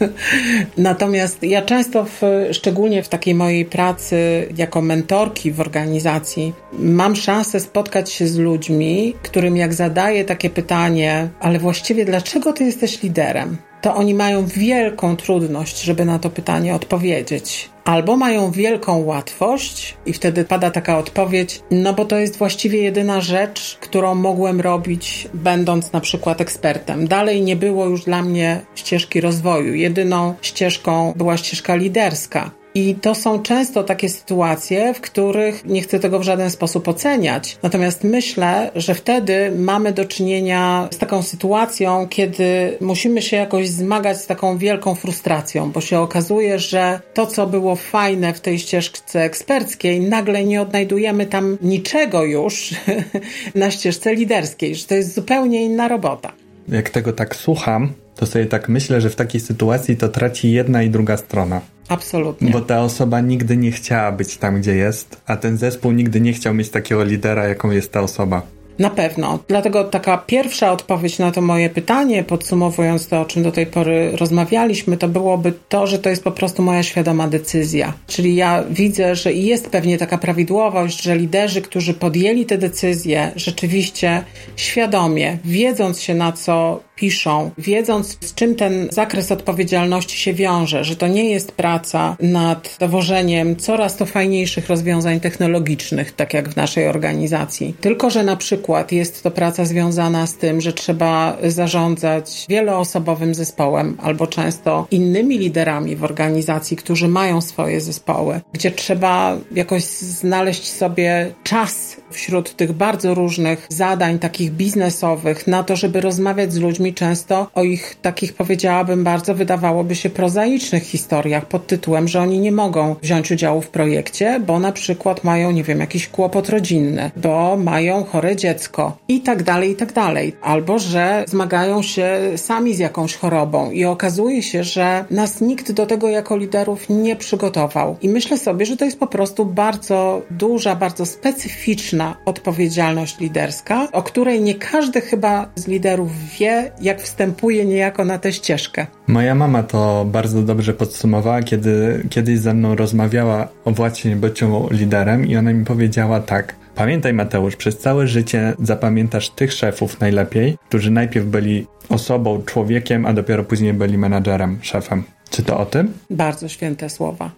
Natomiast 0.77 1.43
ja 1.43 1.61
często, 1.61 2.05
w, 2.05 2.21
szczególnie 2.51 3.03
w 3.03 3.09
takiej 3.09 3.35
mojej 3.35 3.65
pracy 3.65 4.47
jako 4.57 4.81
mentorki 4.81 5.51
w 5.51 5.59
organizacji, 5.59 6.53
mam 6.79 7.15
szansę 7.15 7.59
spotkać 7.59 8.11
się 8.11 8.27
z 8.27 8.37
ludźmi, 8.37 9.13
którym 9.23 9.57
jak 9.57 9.73
zadaję 9.73 10.25
takie 10.25 10.49
pytanie, 10.49 11.29
ale 11.39 11.59
właściwie 11.59 12.05
dlaczego 12.05 12.53
ty 12.53 12.63
jesteś 12.63 13.03
liderem? 13.03 13.57
To 13.81 13.95
oni 13.95 14.13
mają 14.13 14.45
wielką 14.45 15.15
trudność, 15.15 15.81
żeby 15.81 16.05
na 16.05 16.19
to 16.19 16.29
pytanie 16.29 16.75
odpowiedzieć 16.75 17.69
albo 17.89 18.17
mają 18.17 18.51
wielką 18.51 18.97
łatwość 18.97 19.97
i 20.05 20.13
wtedy 20.13 20.45
pada 20.45 20.71
taka 20.71 20.97
odpowiedź, 20.97 21.61
no 21.71 21.93
bo 21.93 22.05
to 22.05 22.17
jest 22.17 22.37
właściwie 22.37 22.81
jedyna 22.81 23.21
rzecz, 23.21 23.77
którą 23.81 24.15
mogłem 24.15 24.61
robić, 24.61 25.27
będąc 25.33 25.93
na 25.93 26.01
przykład 26.01 26.41
ekspertem. 26.41 27.07
Dalej 27.07 27.41
nie 27.41 27.55
było 27.55 27.85
już 27.85 28.03
dla 28.03 28.21
mnie 28.21 28.61
ścieżki 28.75 29.21
rozwoju. 29.21 29.73
Jedyną 29.73 30.33
ścieżką 30.41 31.13
była 31.15 31.37
ścieżka 31.37 31.75
liderska. 31.75 32.51
I 32.79 32.95
to 32.95 33.15
są 33.15 33.41
często 33.41 33.83
takie 33.83 34.09
sytuacje, 34.09 34.93
w 34.93 35.01
których 35.01 35.65
nie 35.65 35.81
chcę 35.81 35.99
tego 35.99 36.19
w 36.19 36.23
żaden 36.23 36.49
sposób 36.49 36.87
oceniać. 36.87 37.57
Natomiast 37.63 38.03
myślę, 38.03 38.71
że 38.75 38.95
wtedy 38.95 39.51
mamy 39.57 39.93
do 39.93 40.05
czynienia 40.05 40.87
z 40.91 40.97
taką 40.97 41.21
sytuacją, 41.21 42.07
kiedy 42.09 42.77
musimy 42.81 43.21
się 43.21 43.37
jakoś 43.37 43.69
zmagać 43.69 44.17
z 44.17 44.27
taką 44.27 44.57
wielką 44.57 44.95
frustracją, 44.95 45.71
bo 45.71 45.81
się 45.81 45.99
okazuje, 45.99 46.59
że 46.59 46.99
to, 47.13 47.27
co 47.27 47.47
było 47.47 47.75
fajne 47.75 48.33
w 48.33 48.41
tej 48.41 48.59
ścieżce 48.59 49.23
eksperckiej, 49.23 50.01
nagle 50.01 50.43
nie 50.43 50.61
odnajdujemy 50.61 51.25
tam 51.25 51.57
niczego 51.61 52.23
już 52.23 52.75
na 53.55 53.71
ścieżce 53.71 54.15
liderskiej, 54.15 54.75
że 54.75 54.85
to 54.85 54.95
jest 54.95 55.15
zupełnie 55.15 55.63
inna 55.63 55.87
robota. 55.87 56.31
Jak 56.67 56.89
tego 56.89 57.13
tak 57.13 57.35
słucham, 57.35 57.93
to 58.15 58.25
sobie 58.25 58.45
tak 58.45 58.69
myślę, 58.69 59.01
że 59.01 59.09
w 59.09 59.15
takiej 59.15 59.41
sytuacji 59.41 59.97
to 59.97 60.09
traci 60.09 60.51
jedna 60.51 60.83
i 60.83 60.89
druga 60.89 61.17
strona. 61.17 61.61
Absolutnie. 61.89 62.51
Bo 62.51 62.61
ta 62.61 62.81
osoba 62.81 63.21
nigdy 63.21 63.57
nie 63.57 63.71
chciała 63.71 64.11
być 64.11 64.37
tam, 64.37 64.61
gdzie 64.61 64.75
jest, 64.75 65.21
a 65.25 65.37
ten 65.37 65.57
zespół 65.57 65.91
nigdy 65.91 66.21
nie 66.21 66.33
chciał 66.33 66.53
mieć 66.53 66.69
takiego 66.69 67.03
lidera, 67.03 67.47
jaką 67.47 67.71
jest 67.71 67.91
ta 67.91 68.01
osoba. 68.01 68.41
Na 68.79 68.89
pewno. 68.89 69.39
Dlatego 69.47 69.83
taka 69.83 70.17
pierwsza 70.17 70.71
odpowiedź 70.71 71.19
na 71.19 71.31
to 71.31 71.41
moje 71.41 71.69
pytanie, 71.69 72.23
podsumowując 72.23 73.07
to, 73.07 73.21
o 73.21 73.25
czym 73.25 73.43
do 73.43 73.51
tej 73.51 73.65
pory 73.65 74.11
rozmawialiśmy, 74.11 74.97
to 74.97 75.07
byłoby 75.07 75.53
to, 75.69 75.87
że 75.87 75.99
to 75.99 76.09
jest 76.09 76.23
po 76.23 76.31
prostu 76.31 76.63
moja 76.63 76.83
świadoma 76.83 77.27
decyzja. 77.27 77.93
Czyli 78.07 78.35
ja 78.35 78.63
widzę, 78.69 79.15
że 79.15 79.33
jest 79.33 79.69
pewnie 79.69 79.97
taka 79.97 80.17
prawidłowość, 80.17 81.01
że 81.01 81.17
liderzy, 81.17 81.61
którzy 81.61 81.93
podjęli 81.93 82.45
te 82.45 82.57
decyzje, 82.57 83.31
rzeczywiście 83.35 84.23
świadomie, 84.55 85.37
wiedząc 85.45 86.01
się 86.01 86.15
na 86.15 86.31
co 86.31 86.79
piszą, 86.95 87.51
wiedząc 87.57 88.17
z 88.21 88.33
czym 88.33 88.55
ten 88.55 88.87
zakres 88.91 89.31
odpowiedzialności 89.31 90.17
się 90.17 90.33
wiąże, 90.33 90.83
że 90.83 90.95
to 90.95 91.07
nie 91.07 91.29
jest 91.29 91.51
praca 91.51 92.17
nad 92.19 92.77
dowożeniem 92.79 93.55
coraz 93.55 93.95
to 93.95 94.05
fajniejszych 94.05 94.67
rozwiązań 94.67 95.19
technologicznych, 95.19 96.11
tak 96.11 96.33
jak 96.33 96.49
w 96.49 96.55
naszej 96.55 96.87
organizacji, 96.87 97.75
tylko 97.81 98.09
że 98.09 98.23
na 98.23 98.35
przykład 98.35 98.68
jest 98.91 99.23
to 99.23 99.31
praca 99.31 99.65
związana 99.65 100.27
z 100.27 100.33
tym, 100.33 100.61
że 100.61 100.73
trzeba 100.73 101.37
zarządzać 101.43 102.45
wieloosobowym 102.49 103.35
zespołem 103.35 103.97
albo 104.01 104.27
często 104.27 104.87
innymi 104.91 105.37
liderami 105.37 105.95
w 105.95 106.03
organizacji, 106.03 106.77
którzy 106.77 107.07
mają 107.07 107.41
swoje 107.41 107.81
zespoły, 107.81 108.41
gdzie 108.53 108.71
trzeba 108.71 109.37
jakoś 109.51 109.83
znaleźć 109.83 110.71
sobie 110.71 111.33
czas 111.43 111.97
wśród 112.11 112.55
tych 112.55 112.71
bardzo 112.71 113.13
różnych 113.13 113.67
zadań 113.69 114.19
takich 114.19 114.51
biznesowych 114.51 115.47
na 115.47 115.63
to, 115.63 115.75
żeby 115.75 116.01
rozmawiać 116.01 116.53
z 116.53 116.57
ludźmi. 116.57 116.93
Często 116.93 117.47
o 117.55 117.63
ich 117.63 117.95
takich 118.01 118.33
powiedziałabym 118.33 119.03
bardzo 119.03 119.35
wydawałoby 119.35 119.95
się 119.95 120.09
prozaicznych 120.09 120.83
historiach 120.83 121.45
pod 121.45 121.67
tytułem, 121.67 122.07
że 122.07 122.21
oni 122.21 122.39
nie 122.39 122.51
mogą 122.51 122.95
wziąć 123.01 123.31
udziału 123.31 123.61
w 123.61 123.67
projekcie, 123.67 124.39
bo 124.47 124.59
na 124.59 124.71
przykład 124.71 125.23
mają, 125.23 125.51
nie 125.51 125.63
wiem, 125.63 125.79
jakiś 125.79 126.07
kłopot 126.07 126.49
rodzinny, 126.49 127.11
bo 127.17 127.57
mają 127.57 128.03
chore 128.03 128.35
dziecko 128.35 128.58
i 129.07 129.21
tak 129.21 129.43
dalej, 129.43 129.71
i 129.71 129.75
tak 129.75 129.93
dalej. 129.93 130.35
Albo, 130.41 130.79
że 130.79 131.25
zmagają 131.27 131.81
się 131.81 132.19
sami 132.35 132.73
z 132.73 132.79
jakąś 132.79 133.15
chorobą 133.15 133.71
i 133.71 133.85
okazuje 133.85 134.43
się, 134.43 134.63
że 134.63 135.05
nas 135.11 135.41
nikt 135.41 135.71
do 135.71 135.85
tego 135.85 136.09
jako 136.09 136.37
liderów 136.37 136.89
nie 136.89 137.15
przygotował. 137.15 137.97
I 138.01 138.09
myślę 138.09 138.37
sobie, 138.37 138.65
że 138.65 138.77
to 138.77 138.85
jest 138.85 138.99
po 138.99 139.07
prostu 139.07 139.45
bardzo 139.45 140.21
duża, 140.31 140.75
bardzo 140.75 141.05
specyficzna 141.05 142.15
odpowiedzialność 142.25 143.19
liderska, 143.19 143.87
o 143.91 144.03
której 144.03 144.41
nie 144.41 144.55
każdy 144.55 145.01
chyba 145.01 145.49
z 145.55 145.67
liderów 145.67 146.11
wie, 146.39 146.71
jak 146.81 147.01
wstępuje 147.01 147.65
niejako 147.65 148.05
na 148.05 148.19
tę 148.19 148.33
ścieżkę. 148.33 148.87
Moja 149.07 149.35
mama 149.35 149.63
to 149.63 150.05
bardzo 150.11 150.41
dobrze 150.41 150.73
podsumowała, 150.73 151.43
kiedy 151.43 152.03
kiedyś 152.09 152.39
ze 152.39 152.53
mną 152.53 152.75
rozmawiała 152.75 153.47
o 153.65 153.71
właśnie 153.71 154.15
byciu 154.15 154.67
liderem 154.71 155.27
i 155.27 155.37
ona 155.37 155.53
mi 155.53 155.65
powiedziała 155.65 156.19
tak. 156.19 156.58
Pamiętaj 156.79 157.13
Mateusz, 157.13 157.55
przez 157.55 157.77
całe 157.77 158.07
życie 158.07 158.53
zapamiętasz 158.59 159.29
tych 159.29 159.53
szefów 159.53 159.99
najlepiej, 159.99 160.57
którzy 160.67 160.91
najpierw 160.91 161.25
byli 161.25 161.67
osobą, 161.89 162.43
człowiekiem, 162.45 163.05
a 163.05 163.13
dopiero 163.13 163.43
później 163.43 163.73
byli 163.73 163.97
menadżerem, 163.97 164.59
szefem. 164.61 165.03
Czy 165.29 165.43
to 165.43 165.59
o 165.59 165.65
tym? 165.65 165.93
Bardzo 166.09 166.47
święte 166.47 166.89
słowa. 166.89 167.31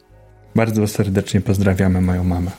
Bardzo 0.55 0.87
serdecznie 0.87 1.41
pozdrawiamy 1.41 2.01
moją 2.01 2.23
mamę. 2.23 2.51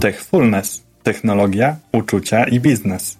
Techfulness. 0.00 0.82
Technologia, 1.02 1.76
uczucia 1.92 2.44
i 2.44 2.60
biznes. 2.60 3.18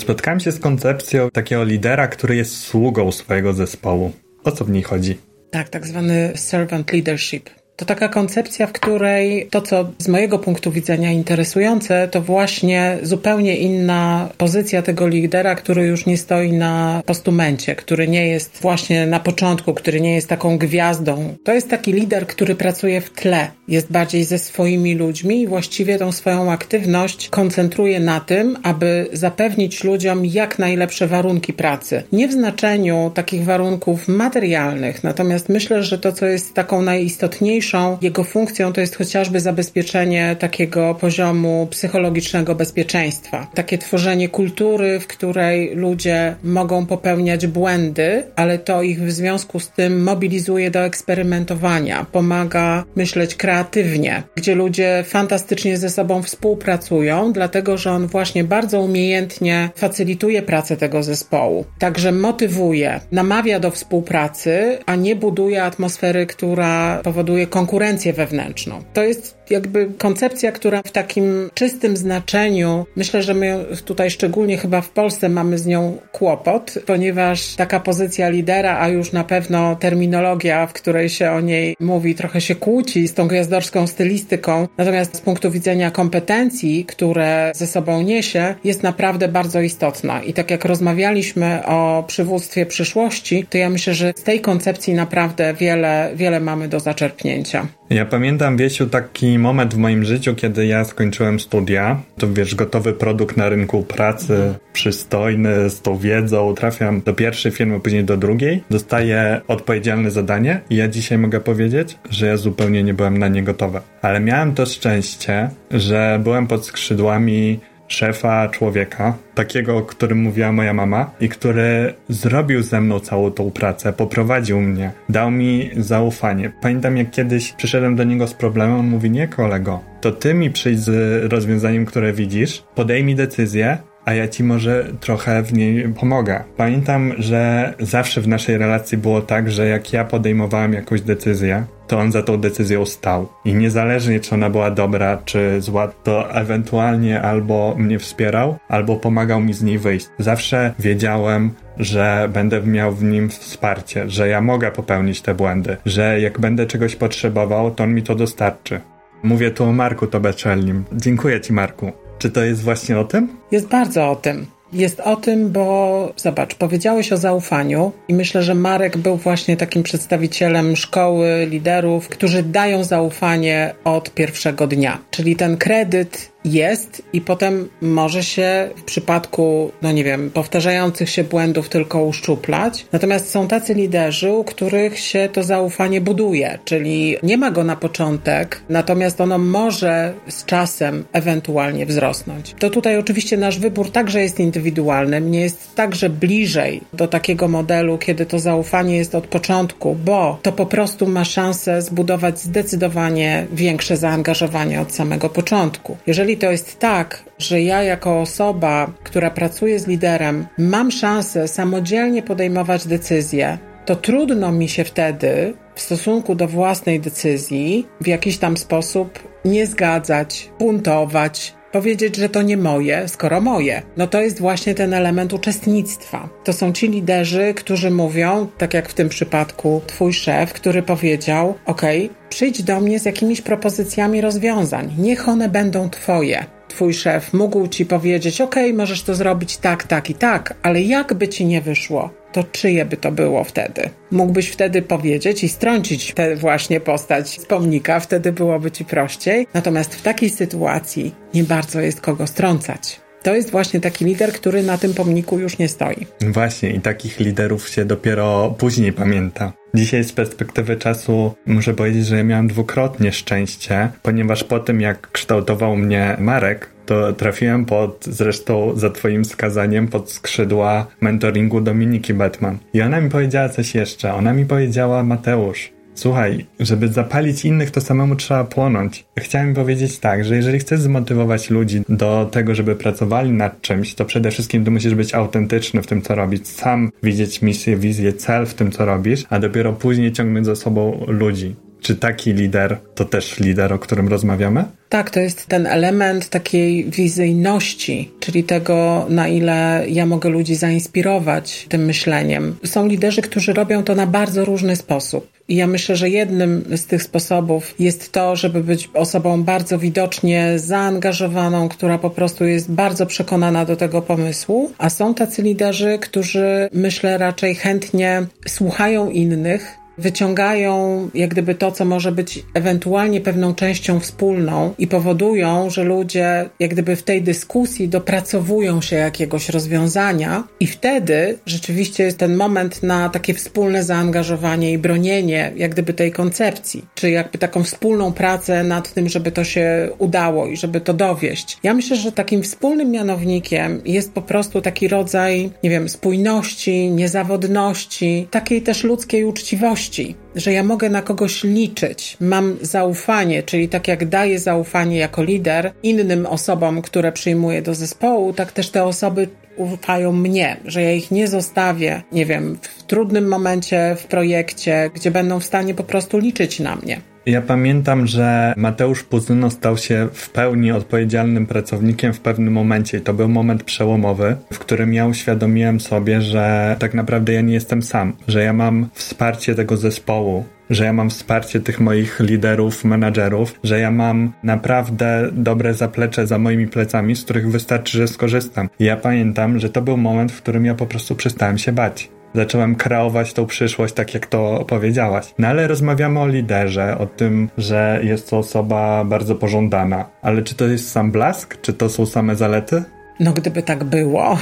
Spotkałem 0.00 0.40
się 0.40 0.52
z 0.52 0.60
koncepcją 0.60 1.30
takiego 1.30 1.64
lidera, 1.64 2.08
który 2.08 2.36
jest 2.36 2.56
sługą 2.56 3.12
swojego 3.12 3.52
zespołu. 3.52 4.12
O 4.44 4.52
co 4.52 4.64
w 4.64 4.70
niej 4.70 4.82
chodzi? 4.82 5.27
Tak, 5.50 5.68
tak 5.68 5.86
zwany 5.86 6.32
servant 6.36 6.92
leadership. 6.92 7.50
To 7.78 7.84
taka 7.84 8.08
koncepcja, 8.08 8.66
w 8.66 8.72
której 8.72 9.48
to, 9.50 9.62
co 9.62 9.90
z 9.98 10.08
mojego 10.08 10.38
punktu 10.38 10.72
widzenia 10.72 11.12
interesujące, 11.12 12.08
to 12.08 12.22
właśnie 12.22 12.98
zupełnie 13.02 13.56
inna 13.56 14.28
pozycja 14.38 14.82
tego 14.82 15.08
lidera, 15.08 15.54
który 15.54 15.86
już 15.86 16.06
nie 16.06 16.16
stoi 16.16 16.52
na 16.52 17.02
postumencie, 17.06 17.76
który 17.76 18.08
nie 18.08 18.28
jest 18.28 18.58
właśnie 18.60 19.06
na 19.06 19.20
początku, 19.20 19.74
który 19.74 20.00
nie 20.00 20.14
jest 20.14 20.28
taką 20.28 20.58
gwiazdą. 20.58 21.34
To 21.44 21.52
jest 21.54 21.70
taki 21.70 21.92
lider, 21.92 22.26
który 22.26 22.54
pracuje 22.54 23.00
w 23.00 23.10
tle, 23.10 23.50
jest 23.68 23.92
bardziej 23.92 24.24
ze 24.24 24.38
swoimi 24.38 24.94
ludźmi 24.94 25.40
i 25.40 25.46
właściwie 25.46 25.98
tą 25.98 26.12
swoją 26.12 26.52
aktywność 26.52 27.28
koncentruje 27.28 28.00
na 28.00 28.20
tym, 28.20 28.56
aby 28.62 29.06
zapewnić 29.12 29.84
ludziom 29.84 30.26
jak 30.26 30.58
najlepsze 30.58 31.06
warunki 31.06 31.52
pracy. 31.52 32.02
Nie 32.12 32.28
w 32.28 32.32
znaczeniu 32.32 33.10
takich 33.14 33.44
warunków 33.44 34.08
materialnych, 34.08 35.04
natomiast 35.04 35.48
myślę, 35.48 35.82
że 35.82 35.98
to, 35.98 36.12
co 36.12 36.26
jest 36.26 36.54
taką 36.54 36.82
najistotniejszą, 36.82 37.67
jego 38.02 38.24
funkcją 38.24 38.72
to 38.72 38.80
jest 38.80 38.96
chociażby 38.96 39.40
zabezpieczenie 39.40 40.36
takiego 40.38 40.94
poziomu 40.94 41.68
psychologicznego 41.70 42.54
bezpieczeństwa. 42.54 43.46
Takie 43.54 43.78
tworzenie 43.78 44.28
kultury, 44.28 45.00
w 45.00 45.06
której 45.06 45.74
ludzie 45.74 46.36
mogą 46.42 46.86
popełniać 46.86 47.46
błędy, 47.46 48.24
ale 48.36 48.58
to 48.58 48.82
ich 48.82 49.02
w 49.02 49.10
związku 49.10 49.60
z 49.60 49.70
tym 49.70 50.02
mobilizuje 50.02 50.70
do 50.70 50.80
eksperymentowania, 50.80 52.06
pomaga 52.12 52.84
myśleć 52.96 53.34
kreatywnie, 53.34 54.22
gdzie 54.34 54.54
ludzie 54.54 55.04
fantastycznie 55.06 55.78
ze 55.78 55.90
sobą 55.90 56.22
współpracują, 56.22 57.32
dlatego 57.32 57.76
że 57.76 57.92
on 57.92 58.06
właśnie 58.06 58.44
bardzo 58.44 58.80
umiejętnie 58.80 59.70
facylituje 59.76 60.42
pracę 60.42 60.76
tego 60.76 61.02
zespołu. 61.02 61.64
Także 61.78 62.12
motywuje, 62.12 63.00
namawia 63.12 63.60
do 63.60 63.70
współpracy, 63.70 64.78
a 64.86 64.96
nie 64.96 65.16
buduje 65.16 65.64
atmosfery, 65.64 66.26
która 66.26 67.00
powoduje 67.04 67.46
konkurencję 67.58 68.12
wewnętrzną. 68.12 68.82
To 68.92 69.02
jest 69.02 69.38
jakby 69.50 69.86
koncepcja, 69.98 70.52
która 70.52 70.82
w 70.82 70.92
takim 70.92 71.50
czystym 71.54 71.96
znaczeniu, 71.96 72.86
myślę, 72.96 73.22
że 73.22 73.34
my 73.34 73.64
tutaj 73.84 74.10
szczególnie 74.10 74.58
chyba 74.58 74.80
w 74.80 74.90
Polsce 74.90 75.28
mamy 75.28 75.58
z 75.58 75.66
nią 75.66 75.98
kłopot, 76.12 76.74
ponieważ 76.86 77.54
taka 77.54 77.80
pozycja 77.80 78.28
lidera, 78.28 78.78
a 78.80 78.88
już 78.88 79.12
na 79.12 79.24
pewno 79.24 79.76
terminologia, 79.76 80.66
w 80.66 80.72
której 80.72 81.08
się 81.08 81.30
o 81.30 81.40
niej 81.40 81.76
mówi, 81.80 82.14
trochę 82.14 82.40
się 82.40 82.54
kłóci 82.54 83.08
z 83.08 83.14
tą 83.14 83.28
gwiazdorską 83.28 83.86
stylistyką. 83.86 84.68
Natomiast 84.78 85.16
z 85.16 85.20
punktu 85.20 85.50
widzenia 85.50 85.90
kompetencji, 85.90 86.84
które 86.84 87.52
ze 87.54 87.66
sobą 87.66 88.02
niesie, 88.02 88.54
jest 88.64 88.82
naprawdę 88.82 89.28
bardzo 89.28 89.60
istotna. 89.60 90.22
I 90.22 90.32
tak 90.32 90.50
jak 90.50 90.64
rozmawialiśmy 90.64 91.66
o 91.66 92.04
przywództwie 92.06 92.66
przyszłości, 92.66 93.46
to 93.50 93.58
ja 93.58 93.70
myślę, 93.70 93.94
że 93.94 94.12
z 94.16 94.22
tej 94.22 94.40
koncepcji 94.40 94.94
naprawdę 94.94 95.54
wiele, 95.54 96.10
wiele 96.14 96.40
mamy 96.40 96.68
do 96.68 96.80
zaczerpnięcia. 96.80 97.47
Ja 97.90 98.04
pamiętam, 98.04 98.56
Wiesiu, 98.56 98.86
taki 98.86 99.38
moment 99.38 99.74
w 99.74 99.76
moim 99.76 100.04
życiu, 100.04 100.34
kiedy 100.34 100.66
ja 100.66 100.84
skończyłem 100.84 101.40
studia. 101.40 102.02
To 102.18 102.32
wiesz, 102.32 102.54
gotowy 102.54 102.92
produkt 102.92 103.36
na 103.36 103.48
rynku 103.48 103.82
pracy, 103.82 104.54
przystojny, 104.72 105.70
z 105.70 105.80
tą 105.80 105.98
wiedzą. 105.98 106.54
Trafiam 106.54 107.00
do 107.00 107.14
pierwszej 107.14 107.52
firmy, 107.52 107.80
później 107.80 108.04
do 108.04 108.16
drugiej. 108.16 108.64
Dostaję 108.70 109.40
odpowiedzialne 109.48 110.10
zadanie 110.10 110.60
i 110.70 110.76
ja 110.76 110.88
dzisiaj 110.88 111.18
mogę 111.18 111.40
powiedzieć, 111.40 111.98
że 112.10 112.26
ja 112.26 112.36
zupełnie 112.36 112.82
nie 112.82 112.94
byłem 112.94 113.18
na 113.18 113.28
nie 113.28 113.42
gotowy. 113.42 113.80
Ale 114.02 114.20
miałem 114.20 114.54
to 114.54 114.66
szczęście, 114.66 115.50
że 115.70 116.20
byłem 116.22 116.46
pod 116.46 116.66
skrzydłami 116.66 117.60
szefa 117.88 118.48
człowieka, 118.48 119.16
takiego, 119.34 119.76
o 119.76 119.82
którym 119.82 120.18
mówiła 120.18 120.52
moja 120.52 120.74
mama 120.74 121.10
i 121.20 121.28
który 121.28 121.94
zrobił 122.08 122.62
ze 122.62 122.80
mną 122.80 123.00
całą 123.00 123.30
tą 123.30 123.50
pracę, 123.50 123.92
poprowadził 123.92 124.60
mnie, 124.60 124.92
dał 125.08 125.30
mi 125.30 125.70
zaufanie. 125.76 126.52
Pamiętam 126.60 126.96
jak 126.96 127.10
kiedyś 127.10 127.52
przyszedłem 127.52 127.96
do 127.96 128.04
niego 128.04 128.26
z 128.26 128.34
problemem, 128.34 128.76
on 128.76 128.86
mówi, 128.86 129.10
nie 129.10 129.28
kolego, 129.28 129.80
to 130.00 130.12
ty 130.12 130.34
mi 130.34 130.50
przyjdź 130.50 130.80
z 130.80 131.32
rozwiązaniem, 131.32 131.86
które 131.86 132.12
widzisz, 132.12 132.64
podejmij 132.74 133.14
decyzję, 133.14 133.78
a 134.04 134.14
ja 134.14 134.28
ci 134.28 134.44
może 134.44 134.84
trochę 135.00 135.42
w 135.42 135.52
niej 135.52 135.88
pomogę. 135.88 136.44
Pamiętam, 136.56 137.12
że 137.18 137.74
zawsze 137.80 138.20
w 138.20 138.28
naszej 138.28 138.58
relacji 138.58 138.98
było 138.98 139.22
tak, 139.22 139.50
że 139.50 139.66
jak 139.66 139.92
ja 139.92 140.04
podejmowałem 140.04 140.72
jakąś 140.72 141.00
decyzję, 141.00 141.64
to 141.88 141.98
on 141.98 142.12
za 142.12 142.22
tą 142.22 142.36
decyzją 142.36 142.86
stał. 142.86 143.28
I 143.44 143.54
niezależnie, 143.54 144.20
czy 144.20 144.34
ona 144.34 144.50
była 144.50 144.70
dobra, 144.70 145.18
czy 145.24 145.60
zła, 145.60 145.88
to 145.88 146.34
ewentualnie 146.34 147.22
albo 147.22 147.74
mnie 147.78 147.98
wspierał, 147.98 148.56
albo 148.68 148.96
pomagał 148.96 149.40
mi 149.40 149.54
z 149.54 149.62
niej 149.62 149.78
wyjść. 149.78 150.06
Zawsze 150.18 150.74
wiedziałem, 150.78 151.50
że 151.76 152.28
będę 152.32 152.62
miał 152.62 152.92
w 152.92 153.04
nim 153.04 153.28
wsparcie, 153.28 154.10
że 154.10 154.28
ja 154.28 154.40
mogę 154.40 154.70
popełnić 154.70 155.22
te 155.22 155.34
błędy, 155.34 155.76
że 155.86 156.20
jak 156.20 156.40
będę 156.40 156.66
czegoś 156.66 156.96
potrzebował, 156.96 157.70
to 157.70 157.84
on 157.84 157.94
mi 157.94 158.02
to 158.02 158.14
dostarczy. 158.14 158.80
Mówię 159.22 159.50
tu 159.50 159.64
o 159.64 159.72
Marku 159.72 160.06
Tobeczellim. 160.06 160.84
Dziękuję 160.92 161.40
Ci, 161.40 161.52
Marku. 161.52 161.92
Czy 162.18 162.30
to 162.30 162.44
jest 162.44 162.62
właśnie 162.62 162.98
o 162.98 163.04
tym? 163.04 163.28
Jest 163.50 163.68
bardzo 163.68 164.10
o 164.10 164.16
tym. 164.16 164.46
Jest 164.72 165.00
o 165.00 165.16
tym, 165.16 165.52
bo 165.52 166.12
zobacz, 166.16 166.54
powiedziałeś 166.54 167.12
o 167.12 167.16
zaufaniu 167.16 167.92
i 168.08 168.14
myślę, 168.14 168.42
że 168.42 168.54
Marek 168.54 168.96
był 168.96 169.16
właśnie 169.16 169.56
takim 169.56 169.82
przedstawicielem 169.82 170.76
szkoły 170.76 171.46
liderów, 171.50 172.08
którzy 172.08 172.42
dają 172.42 172.84
zaufanie 172.84 173.74
od 173.84 174.10
pierwszego 174.10 174.66
dnia. 174.66 174.98
Czyli 175.10 175.36
ten 175.36 175.56
kredyt 175.56 176.32
jest 176.52 177.02
i 177.12 177.20
potem 177.20 177.68
może 177.80 178.22
się 178.22 178.70
w 178.76 178.82
przypadku, 178.82 179.72
no 179.82 179.92
nie 179.92 180.04
wiem, 180.04 180.30
powtarzających 180.30 181.10
się 181.10 181.24
błędów 181.24 181.68
tylko 181.68 182.04
uszczuplać. 182.04 182.86
Natomiast 182.92 183.30
są 183.30 183.48
tacy 183.48 183.74
liderzy, 183.74 184.32
u 184.32 184.44
których 184.44 184.98
się 184.98 185.28
to 185.32 185.42
zaufanie 185.42 186.00
buduje, 186.00 186.58
czyli 186.64 187.16
nie 187.22 187.36
ma 187.36 187.50
go 187.50 187.64
na 187.64 187.76
początek, 187.76 188.60
natomiast 188.68 189.20
ono 189.20 189.38
może 189.38 190.14
z 190.28 190.44
czasem 190.44 191.04
ewentualnie 191.12 191.86
wzrosnąć. 191.86 192.54
To 192.58 192.70
tutaj 192.70 192.96
oczywiście 192.96 193.36
nasz 193.36 193.58
wybór 193.58 193.90
także 193.90 194.20
jest 194.20 194.40
indywidualny, 194.40 195.20
mnie 195.20 195.40
jest 195.40 195.74
także 195.74 196.10
bliżej 196.10 196.80
do 196.92 197.08
takiego 197.08 197.48
modelu, 197.48 197.98
kiedy 197.98 198.26
to 198.26 198.38
zaufanie 198.38 198.96
jest 198.96 199.14
od 199.14 199.26
początku, 199.26 199.96
bo 200.04 200.38
to 200.42 200.52
po 200.52 200.66
prostu 200.66 201.06
ma 201.06 201.24
szansę 201.24 201.82
zbudować 201.82 202.40
zdecydowanie 202.40 203.46
większe 203.52 203.96
zaangażowanie 203.96 204.80
od 204.80 204.94
samego 204.94 205.28
początku. 205.28 205.96
Jeżeli 206.06 206.36
to 206.38 206.50
jest 206.50 206.78
tak, 206.78 207.24
że 207.38 207.62
ja 207.62 207.82
jako 207.82 208.20
osoba, 208.20 208.92
która 209.04 209.30
pracuje 209.30 209.78
z 209.78 209.86
liderem, 209.86 210.46
mam 210.58 210.90
szansę 210.90 211.48
samodzielnie 211.48 212.22
podejmować 212.22 212.86
decyzje, 212.86 213.58
to 213.86 213.96
trudno 213.96 214.52
mi 214.52 214.68
się 214.68 214.84
wtedy 214.84 215.54
w 215.74 215.80
stosunku 215.80 216.34
do 216.34 216.48
własnej 216.48 217.00
decyzji 217.00 217.86
w 218.00 218.06
jakiś 218.06 218.38
tam 218.38 218.56
sposób 218.56 219.18
nie 219.44 219.66
zgadzać, 219.66 220.50
buntować, 220.58 221.54
powiedzieć, 221.72 222.16
że 222.16 222.28
to 222.28 222.42
nie 222.42 222.56
moje, 222.56 223.08
skoro 223.08 223.40
moje. 223.40 223.82
No 223.96 224.06
to 224.06 224.20
jest 224.20 224.40
właśnie 224.40 224.74
ten 224.74 224.94
element 224.94 225.32
uczestnictwa. 225.32 226.28
To 226.44 226.52
są 226.52 226.72
ci 226.72 226.88
liderzy, 226.88 227.54
którzy 227.56 227.90
mówią, 227.90 228.48
tak 228.58 228.74
jak 228.74 228.88
w 228.88 228.94
tym 228.94 229.08
przypadku 229.08 229.80
twój 229.86 230.12
szef, 230.12 230.52
który 230.52 230.82
powiedział: 230.82 231.54
OK, 231.66 231.82
przyjdź 232.28 232.62
do 232.62 232.80
mnie 232.80 232.98
z 232.98 233.04
jakimiś 233.04 233.40
propozycjami 233.40 234.20
rozwiązań, 234.20 234.94
niech 234.98 235.28
one 235.28 235.48
będą 235.48 235.90
twoje. 235.90 236.44
Twój 236.68 236.94
szef 236.94 237.32
mógł 237.32 237.66
ci 237.66 237.86
powiedzieć: 237.86 238.40
OK, 238.40 238.56
możesz 238.74 239.02
to 239.02 239.14
zrobić 239.14 239.56
tak, 239.56 239.82
tak 239.82 240.10
i 240.10 240.14
tak, 240.14 240.54
ale 240.62 240.82
jakby 240.82 241.28
ci 241.28 241.46
nie 241.46 241.60
wyszło, 241.60 242.10
to 242.32 242.44
czyje 242.44 242.84
by 242.84 242.96
to 242.96 243.12
było 243.12 243.44
wtedy? 243.44 243.90
Mógłbyś 244.10 244.48
wtedy 244.48 244.82
powiedzieć 244.82 245.44
i 245.44 245.48
strącić 245.48 246.12
tę 246.14 246.36
właśnie 246.36 246.80
postać 246.80 247.40
z 247.40 247.46
pomnika, 247.46 248.00
wtedy 248.00 248.32
byłoby 248.32 248.70
ci 248.70 248.84
prościej. 248.84 249.46
Natomiast 249.54 249.94
w 249.94 250.02
takiej 250.02 250.30
sytuacji 250.30 251.14
nie 251.34 251.44
bardzo 251.44 251.80
jest 251.80 252.00
kogo 252.00 252.26
strącać. 252.26 253.00
To 253.22 253.34
jest 253.34 253.50
właśnie 253.50 253.80
taki 253.80 254.04
lider, 254.04 254.32
który 254.32 254.62
na 254.62 254.78
tym 254.78 254.94
pomniku 254.94 255.38
już 255.38 255.58
nie 255.58 255.68
stoi. 255.68 256.06
Właśnie, 256.20 256.70
i 256.70 256.80
takich 256.80 257.20
liderów 257.20 257.68
się 257.68 257.84
dopiero 257.84 258.54
później 258.58 258.92
pamięta. 258.92 259.52
Dzisiaj 259.74 260.04
z 260.04 260.12
perspektywy 260.12 260.76
czasu 260.76 261.34
muszę 261.46 261.74
powiedzieć, 261.74 262.06
że 262.06 262.16
ja 262.16 262.24
miałem 262.24 262.48
dwukrotnie 262.48 263.12
szczęście, 263.12 263.88
ponieważ 264.02 264.44
po 264.44 264.58
tym 264.58 264.80
jak 264.80 265.10
kształtował 265.12 265.76
mnie 265.76 266.16
Marek, 266.18 266.70
to 266.88 267.12
trafiłem 267.12 267.64
pod, 267.64 268.04
zresztą 268.04 268.72
za 268.76 268.90
twoim 268.90 269.24
wskazaniem, 269.24 269.88
pod 269.88 270.10
skrzydła 270.10 270.86
mentoringu 271.00 271.60
Dominiki 271.60 272.14
Batman. 272.14 272.58
I 272.74 272.82
ona 272.82 273.00
mi 273.00 273.10
powiedziała 273.10 273.48
coś 273.48 273.74
jeszcze. 273.74 274.14
Ona 274.14 274.32
mi 274.32 274.46
powiedziała, 274.46 275.02
Mateusz, 275.02 275.72
Słuchaj, 275.94 276.46
żeby 276.60 276.88
zapalić 276.88 277.44
innych, 277.44 277.70
to 277.70 277.80
samemu 277.80 278.16
trzeba 278.16 278.44
płonąć. 278.44 279.04
Chciałem 279.18 279.54
powiedzieć 279.54 279.98
tak, 279.98 280.24
że 280.24 280.36
jeżeli 280.36 280.58
chcesz 280.58 280.80
zmotywować 280.80 281.50
ludzi 281.50 281.82
do 281.88 282.28
tego, 282.32 282.54
żeby 282.54 282.76
pracowali 282.76 283.32
nad 283.32 283.60
czymś, 283.60 283.94
to 283.94 284.04
przede 284.04 284.30
wszystkim 284.30 284.64
ty 284.64 284.70
musisz 284.70 284.94
być 284.94 285.14
autentyczny 285.14 285.82
w 285.82 285.86
tym, 285.86 286.02
co 286.02 286.14
robisz. 286.14 286.40
Sam 286.42 286.90
widzieć 287.02 287.42
misję, 287.42 287.76
wizję, 287.76 288.12
cel 288.12 288.46
w 288.46 288.54
tym, 288.54 288.70
co 288.70 288.84
robisz, 288.84 289.24
a 289.30 289.38
dopiero 289.38 289.72
później 289.72 290.12
ciągnąć 290.12 290.46
za 290.46 290.56
sobą 290.56 291.04
ludzi. 291.08 291.56
Czy 291.80 291.96
taki 291.96 292.32
lider 292.32 292.78
to 292.94 293.04
też 293.04 293.38
lider, 293.40 293.72
o 293.72 293.78
którym 293.78 294.08
rozmawiamy? 294.08 294.64
Tak, 294.88 295.10
to 295.10 295.20
jest 295.20 295.46
ten 295.46 295.66
element 295.66 296.28
takiej 296.28 296.84
wizyjności, 296.84 298.10
czyli 298.20 298.44
tego, 298.44 299.06
na 299.08 299.28
ile 299.28 299.84
ja 299.88 300.06
mogę 300.06 300.30
ludzi 300.30 300.54
zainspirować 300.54 301.66
tym 301.68 301.84
myśleniem. 301.84 302.56
Są 302.64 302.86
liderzy, 302.86 303.22
którzy 303.22 303.52
robią 303.52 303.84
to 303.84 303.94
na 303.94 304.06
bardzo 304.06 304.44
różny 304.44 304.76
sposób. 304.76 305.28
I 305.48 305.56
ja 305.56 305.66
myślę, 305.66 305.96
że 305.96 306.10
jednym 306.10 306.64
z 306.76 306.86
tych 306.86 307.02
sposobów 307.02 307.74
jest 307.78 308.12
to, 308.12 308.36
żeby 308.36 308.64
być 308.64 308.90
osobą 308.94 309.42
bardzo 309.42 309.78
widocznie 309.78 310.52
zaangażowaną, 310.56 311.68
która 311.68 311.98
po 311.98 312.10
prostu 312.10 312.44
jest 312.44 312.70
bardzo 312.70 313.06
przekonana 313.06 313.64
do 313.64 313.76
tego 313.76 314.02
pomysłu, 314.02 314.72
a 314.78 314.90
są 314.90 315.14
tacy 315.14 315.42
liderzy, 315.42 315.98
którzy 316.00 316.68
myślę 316.72 317.18
raczej 317.18 317.54
chętnie 317.54 318.26
słuchają 318.46 319.10
innych, 319.10 319.77
wyciągają 319.98 321.08
jak 321.14 321.30
gdyby 321.30 321.54
to, 321.54 321.72
co 321.72 321.84
może 321.84 322.12
być 322.12 322.44
ewentualnie 322.54 323.20
pewną 323.20 323.54
częścią 323.54 324.00
wspólną 324.00 324.74
i 324.78 324.86
powodują, 324.86 325.70
że 325.70 325.84
ludzie 325.84 326.48
jak 326.58 326.70
gdyby 326.70 326.96
w 326.96 327.02
tej 327.02 327.22
dyskusji 327.22 327.88
dopracowują 327.88 328.80
się 328.80 328.96
jakiegoś 328.96 329.48
rozwiązania 329.48 330.44
i 330.60 330.66
wtedy 330.66 331.38
rzeczywiście 331.46 332.04
jest 332.04 332.18
ten 332.18 332.36
moment 332.36 332.82
na 332.82 333.08
takie 333.08 333.34
wspólne 333.34 333.82
zaangażowanie 333.82 334.72
i 334.72 334.78
bronienie 334.78 335.52
jak 335.56 335.70
gdyby 335.70 335.94
tej 335.94 336.12
koncepcji, 336.12 336.84
czy 336.94 337.10
jakby 337.10 337.38
taką 337.38 337.64
wspólną 337.64 338.12
pracę 338.12 338.64
nad 338.64 338.92
tym, 338.92 339.08
żeby 339.08 339.32
to 339.32 339.44
się 339.44 339.90
udało 339.98 340.46
i 340.46 340.56
żeby 340.56 340.80
to 340.80 340.94
dowieść. 340.94 341.58
Ja 341.62 341.74
myślę, 341.74 341.96
że 341.96 342.12
takim 342.12 342.42
wspólnym 342.42 342.90
mianownikiem 342.90 343.80
jest 343.84 344.12
po 344.12 344.22
prostu 344.22 344.60
taki 344.60 344.88
rodzaj, 344.88 345.50
nie 345.62 345.70
wiem, 345.70 345.88
spójności, 345.88 346.90
niezawodności, 346.90 348.28
takiej 348.30 348.62
też 348.62 348.84
ludzkiej 348.84 349.24
uczciwości 349.24 349.87
że 350.34 350.52
ja 350.52 350.62
mogę 350.62 350.90
na 350.90 351.02
kogoś 351.02 351.44
liczyć, 351.44 352.16
mam 352.20 352.56
zaufanie, 352.62 353.42
czyli 353.42 353.68
tak 353.68 353.88
jak 353.88 354.08
daję 354.08 354.38
zaufanie 354.38 354.98
jako 354.98 355.22
lider 355.22 355.72
innym 355.82 356.26
osobom, 356.26 356.82
które 356.82 357.12
przyjmuję 357.12 357.62
do 357.62 357.74
zespołu, 357.74 358.32
tak 358.32 358.52
też 358.52 358.70
te 358.70 358.84
osoby 358.84 359.28
ufają 359.56 360.12
mnie, 360.12 360.56
że 360.64 360.82
ja 360.82 360.92
ich 360.92 361.10
nie 361.10 361.28
zostawię, 361.28 362.02
nie 362.12 362.26
wiem, 362.26 362.58
w 362.62 362.82
trudnym 362.82 363.28
momencie 363.28 363.96
w 363.98 364.06
projekcie, 364.06 364.90
gdzie 364.94 365.10
będą 365.10 365.40
w 365.40 365.44
stanie 365.44 365.74
po 365.74 365.84
prostu 365.84 366.18
liczyć 366.18 366.60
na 366.60 366.76
mnie. 366.76 367.00
Ja 367.28 367.42
pamiętam, 367.42 368.06
że 368.06 368.54
Mateusz 368.56 369.02
Puzyno 369.02 369.50
stał 369.50 369.76
się 369.76 370.08
w 370.12 370.30
pełni 370.30 370.72
odpowiedzialnym 370.72 371.46
pracownikiem 371.46 372.12
w 372.12 372.20
pewnym 372.20 372.52
momencie 372.52 372.98
i 372.98 373.00
to 373.00 373.14
był 373.14 373.28
moment 373.28 373.62
przełomowy, 373.62 374.36
w 374.52 374.58
którym 374.58 374.94
ja 374.94 375.06
uświadomiłem 375.06 375.80
sobie, 375.80 376.20
że 376.20 376.76
tak 376.78 376.94
naprawdę 376.94 377.32
ja 377.32 377.40
nie 377.40 377.54
jestem 377.54 377.82
sam, 377.82 378.12
że 378.28 378.42
ja 378.42 378.52
mam 378.52 378.88
wsparcie 378.92 379.54
tego 379.54 379.76
zespołu, 379.76 380.44
że 380.70 380.84
ja 380.84 380.92
mam 380.92 381.10
wsparcie 381.10 381.60
tych 381.60 381.80
moich 381.80 382.20
liderów, 382.20 382.84
menadżerów, 382.84 383.54
że 383.64 383.80
ja 383.80 383.90
mam 383.90 384.32
naprawdę 384.42 385.28
dobre 385.32 385.74
zaplecze 385.74 386.26
za 386.26 386.38
moimi 386.38 386.66
plecami, 386.66 387.16
z 387.16 387.24
których 387.24 387.50
wystarczy, 387.50 387.98
że 387.98 388.08
skorzystam. 388.08 388.68
I 388.78 388.84
ja 388.84 388.96
pamiętam, 388.96 389.58
że 389.58 389.70
to 389.70 389.82
był 389.82 389.96
moment, 389.96 390.32
w 390.32 390.42
którym 390.42 390.64
ja 390.64 390.74
po 390.74 390.86
prostu 390.86 391.14
przestałem 391.14 391.58
się 391.58 391.72
bać 391.72 392.10
zacząłem 392.34 392.74
kreować 392.74 393.32
tą 393.32 393.46
przyszłość, 393.46 393.94
tak 393.94 394.14
jak 394.14 394.26
to 394.26 394.64
powiedziałaś. 394.68 395.34
No 395.38 395.48
ale 395.48 395.66
rozmawiamy 395.66 396.20
o 396.20 396.28
liderze, 396.28 396.98
o 396.98 397.06
tym, 397.06 397.48
że 397.58 398.00
jest 398.02 398.30
to 398.30 398.38
osoba 398.38 399.04
bardzo 399.04 399.34
pożądana. 399.34 400.04
Ale 400.22 400.42
czy 400.42 400.54
to 400.54 400.64
jest 400.64 400.90
sam 400.90 401.10
blask? 401.10 401.60
Czy 401.60 401.72
to 401.72 401.88
są 401.88 402.06
same 402.06 402.36
zalety? 402.36 402.84
No, 403.20 403.32
gdyby 403.32 403.62
tak 403.62 403.84
było, 403.84 404.38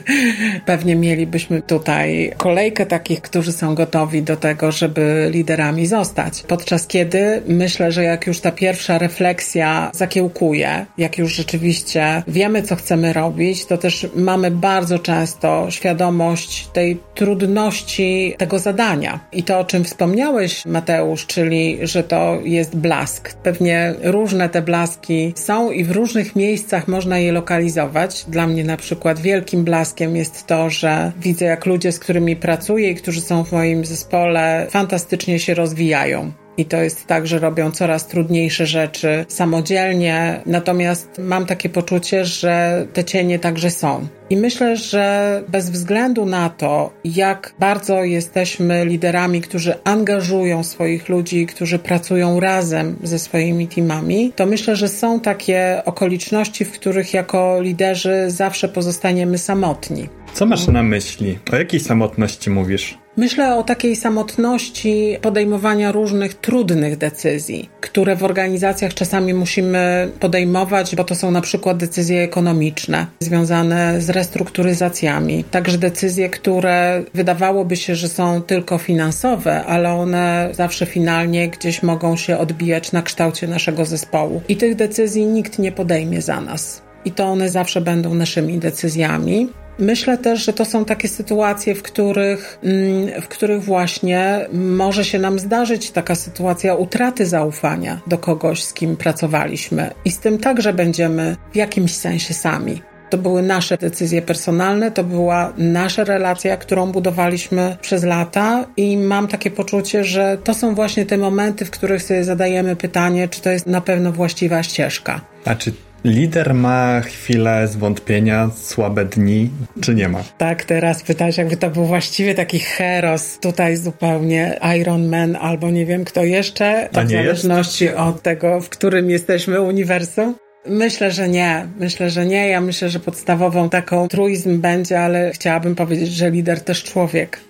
pewnie 0.66 0.96
mielibyśmy 0.96 1.62
tutaj 1.62 2.32
kolejkę 2.36 2.86
takich, 2.86 3.20
którzy 3.20 3.52
są 3.52 3.74
gotowi 3.74 4.22
do 4.22 4.36
tego, 4.36 4.72
żeby 4.72 5.28
liderami 5.32 5.86
zostać. 5.86 6.42
Podczas 6.48 6.86
kiedy 6.86 7.42
myślę, 7.46 7.92
że 7.92 8.04
jak 8.04 8.26
już 8.26 8.40
ta 8.40 8.52
pierwsza 8.52 8.98
refleksja 8.98 9.90
zakiełkuje, 9.94 10.86
jak 10.98 11.18
już 11.18 11.34
rzeczywiście 11.34 12.22
wiemy, 12.28 12.62
co 12.62 12.76
chcemy 12.76 13.12
robić, 13.12 13.66
to 13.66 13.78
też 13.78 14.06
mamy 14.14 14.50
bardzo 14.50 14.98
często 14.98 15.66
świadomość 15.70 16.66
tej 16.72 16.98
trudności 17.14 18.34
tego 18.38 18.58
zadania. 18.58 19.20
I 19.32 19.42
to, 19.42 19.58
o 19.58 19.64
czym 19.64 19.84
wspomniałeś, 19.84 20.66
Mateusz, 20.66 21.26
czyli 21.26 21.78
że 21.82 22.04
to 22.04 22.38
jest 22.44 22.76
blask. 22.76 23.34
Pewnie 23.34 23.94
różne 24.02 24.48
te 24.48 24.62
blaski 24.62 25.32
są 25.36 25.70
i 25.70 25.84
w 25.84 25.90
różnych 25.90 26.36
miejscach 26.36 26.88
można 26.88 27.18
je 27.18 27.32
lokalizować 27.32 28.11
dla 28.28 28.46
mnie 28.46 28.64
na 28.64 28.76
przykład 28.76 29.20
wielkim 29.20 29.64
blaskiem 29.64 30.16
jest 30.16 30.46
to, 30.46 30.70
że 30.70 31.12
widzę, 31.20 31.44
jak 31.44 31.66
ludzie, 31.66 31.92
z 31.92 31.98
którymi 31.98 32.36
pracuję 32.36 32.90
i 32.90 32.94
którzy 32.94 33.20
są 33.20 33.44
w 33.44 33.52
moim 33.52 33.84
zespole, 33.84 34.66
fantastycznie 34.70 35.38
się 35.38 35.54
rozwijają 35.54 36.32
I 36.56 36.64
to 36.64 36.76
jest 36.76 37.06
tak, 37.06 37.26
że 37.26 37.38
robią 37.38 37.70
coraz 37.70 38.06
trudniejsze 38.06 38.66
rzeczy 38.66 39.24
samodzielnie, 39.28 40.40
natomiast 40.46 41.18
mam 41.18 41.46
takie 41.46 41.68
poczucie, 41.68 42.24
że 42.24 42.86
te 42.92 43.04
cienie 43.04 43.38
także 43.38 43.70
są. 43.70 44.06
I 44.30 44.36
myślę, 44.36 44.76
że 44.76 45.42
bez 45.48 45.70
względu 45.70 46.26
na 46.26 46.50
to, 46.50 46.92
jak 47.04 47.54
bardzo 47.58 48.04
jesteśmy 48.04 48.84
liderami, 48.84 49.40
którzy 49.40 49.74
angażują 49.84 50.64
swoich 50.64 51.08
ludzi, 51.08 51.46
którzy 51.46 51.78
pracują 51.78 52.40
razem 52.40 52.96
ze 53.02 53.18
swoimi 53.18 53.68
teamami, 53.68 54.32
to 54.36 54.46
myślę, 54.46 54.76
że 54.76 54.88
są 54.88 55.20
takie 55.20 55.82
okoliczności, 55.84 56.64
w 56.64 56.72
których 56.72 57.14
jako 57.14 57.60
liderzy 57.60 58.24
zawsze 58.28 58.68
pozostaniemy 58.68 59.38
samotni. 59.38 60.08
Co 60.34 60.46
masz 60.46 60.66
na 60.66 60.82
myśli? 60.82 61.38
O 61.52 61.56
jakiej 61.56 61.80
samotności 61.80 62.50
mówisz? 62.50 63.01
Myślę 63.16 63.56
o 63.56 63.62
takiej 63.62 63.96
samotności 63.96 65.16
podejmowania 65.22 65.92
różnych 65.92 66.34
trudnych 66.34 66.96
decyzji, 66.96 67.70
które 67.80 68.16
w 68.16 68.24
organizacjach 68.24 68.94
czasami 68.94 69.34
musimy 69.34 70.08
podejmować, 70.20 70.96
bo 70.96 71.04
to 71.04 71.14
są 71.14 71.30
na 71.30 71.40
przykład 71.40 71.76
decyzje 71.76 72.22
ekonomiczne 72.22 73.06
związane 73.20 74.00
z 74.00 74.10
restrukturyzacjami. 74.10 75.44
Także 75.44 75.78
decyzje, 75.78 76.30
które 76.30 77.02
wydawałoby 77.14 77.76
się, 77.76 77.94
że 77.94 78.08
są 78.08 78.42
tylko 78.42 78.78
finansowe, 78.78 79.64
ale 79.64 79.92
one 79.92 80.48
zawsze 80.52 80.86
finalnie 80.86 81.48
gdzieś 81.48 81.82
mogą 81.82 82.16
się 82.16 82.38
odbijać 82.38 82.92
na 82.92 83.02
kształcie 83.02 83.48
naszego 83.48 83.84
zespołu. 83.84 84.42
I 84.48 84.56
tych 84.56 84.74
decyzji 84.74 85.26
nikt 85.26 85.58
nie 85.58 85.72
podejmie 85.72 86.22
za 86.22 86.40
nas 86.40 86.82
i 87.04 87.10
to 87.10 87.24
one 87.24 87.48
zawsze 87.48 87.80
będą 87.80 88.14
naszymi 88.14 88.58
decyzjami. 88.58 89.48
Myślę 89.78 90.18
też, 90.18 90.44
że 90.44 90.52
to 90.52 90.64
są 90.64 90.84
takie 90.84 91.08
sytuacje, 91.08 91.74
w 91.74 91.82
których, 91.82 92.58
mm, 92.62 93.22
w 93.22 93.28
których 93.28 93.64
właśnie 93.64 94.46
może 94.52 95.04
się 95.04 95.18
nam 95.18 95.38
zdarzyć 95.38 95.90
taka 95.90 96.14
sytuacja 96.14 96.74
utraty 96.74 97.26
zaufania 97.26 98.00
do 98.06 98.18
kogoś, 98.18 98.64
z 98.64 98.72
kim 98.72 98.96
pracowaliśmy. 98.96 99.90
I 100.04 100.10
z 100.10 100.18
tym 100.18 100.38
także 100.38 100.72
będziemy 100.72 101.36
w 101.52 101.56
jakimś 101.56 101.94
sensie 101.94 102.34
sami. 102.34 102.82
To 103.10 103.18
były 103.18 103.42
nasze 103.42 103.76
decyzje 103.76 104.22
personalne, 104.22 104.90
to 104.90 105.04
była 105.04 105.52
nasza 105.58 106.04
relacja, 106.04 106.56
którą 106.56 106.92
budowaliśmy 106.92 107.76
przez 107.80 108.04
lata, 108.04 108.66
i 108.76 108.96
mam 108.96 109.28
takie 109.28 109.50
poczucie, 109.50 110.04
że 110.04 110.38
to 110.44 110.54
są 110.54 110.74
właśnie 110.74 111.06
te 111.06 111.18
momenty, 111.18 111.64
w 111.64 111.70
których 111.70 112.02
sobie 112.02 112.24
zadajemy 112.24 112.76
pytanie, 112.76 113.28
czy 113.28 113.40
to 113.40 113.50
jest 113.50 113.66
na 113.66 113.80
pewno 113.80 114.12
właściwa 114.12 114.62
ścieżka. 114.62 115.20
A 115.44 115.54
czy 115.54 115.72
Lider 116.04 116.54
ma 116.54 117.00
chwilę 117.00 117.68
zwątpienia, 117.68 118.50
słabe 118.56 119.04
dni, 119.04 119.50
czy 119.80 119.94
nie 119.94 120.08
ma? 120.08 120.24
Tak, 120.38 120.64
teraz 120.64 121.02
pytałeś, 121.02 121.36
jakby 121.38 121.56
to 121.56 121.70
był 121.70 121.84
właściwie 121.84 122.34
taki 122.34 122.58
heros, 122.58 123.38
tutaj 123.38 123.76
zupełnie 123.76 124.58
Iron 124.80 125.08
Man 125.08 125.36
albo 125.36 125.70
nie 125.70 125.86
wiem 125.86 126.04
kto 126.04 126.24
jeszcze, 126.24 126.88
w 126.92 127.10
zależności 127.10 127.84
jest? 127.84 127.96
od 127.96 128.22
tego, 128.22 128.60
w 128.60 128.68
którym 128.68 129.10
jesteśmy 129.10 129.60
uniwersum. 129.60 130.34
Myślę, 130.66 131.10
że 131.10 131.28
nie. 131.28 131.66
Myślę, 131.78 132.10
że 132.10 132.26
nie. 132.26 132.48
Ja 132.48 132.60
myślę, 132.60 132.88
że 132.88 133.00
podstawową 133.00 133.68
taką 133.68 134.08
truizm 134.08 134.60
będzie, 134.60 135.00
ale 135.00 135.30
chciałabym 135.30 135.74
powiedzieć, 135.74 136.12
że 136.12 136.30
lider 136.30 136.60
też 136.60 136.84
człowiek. 136.84 137.40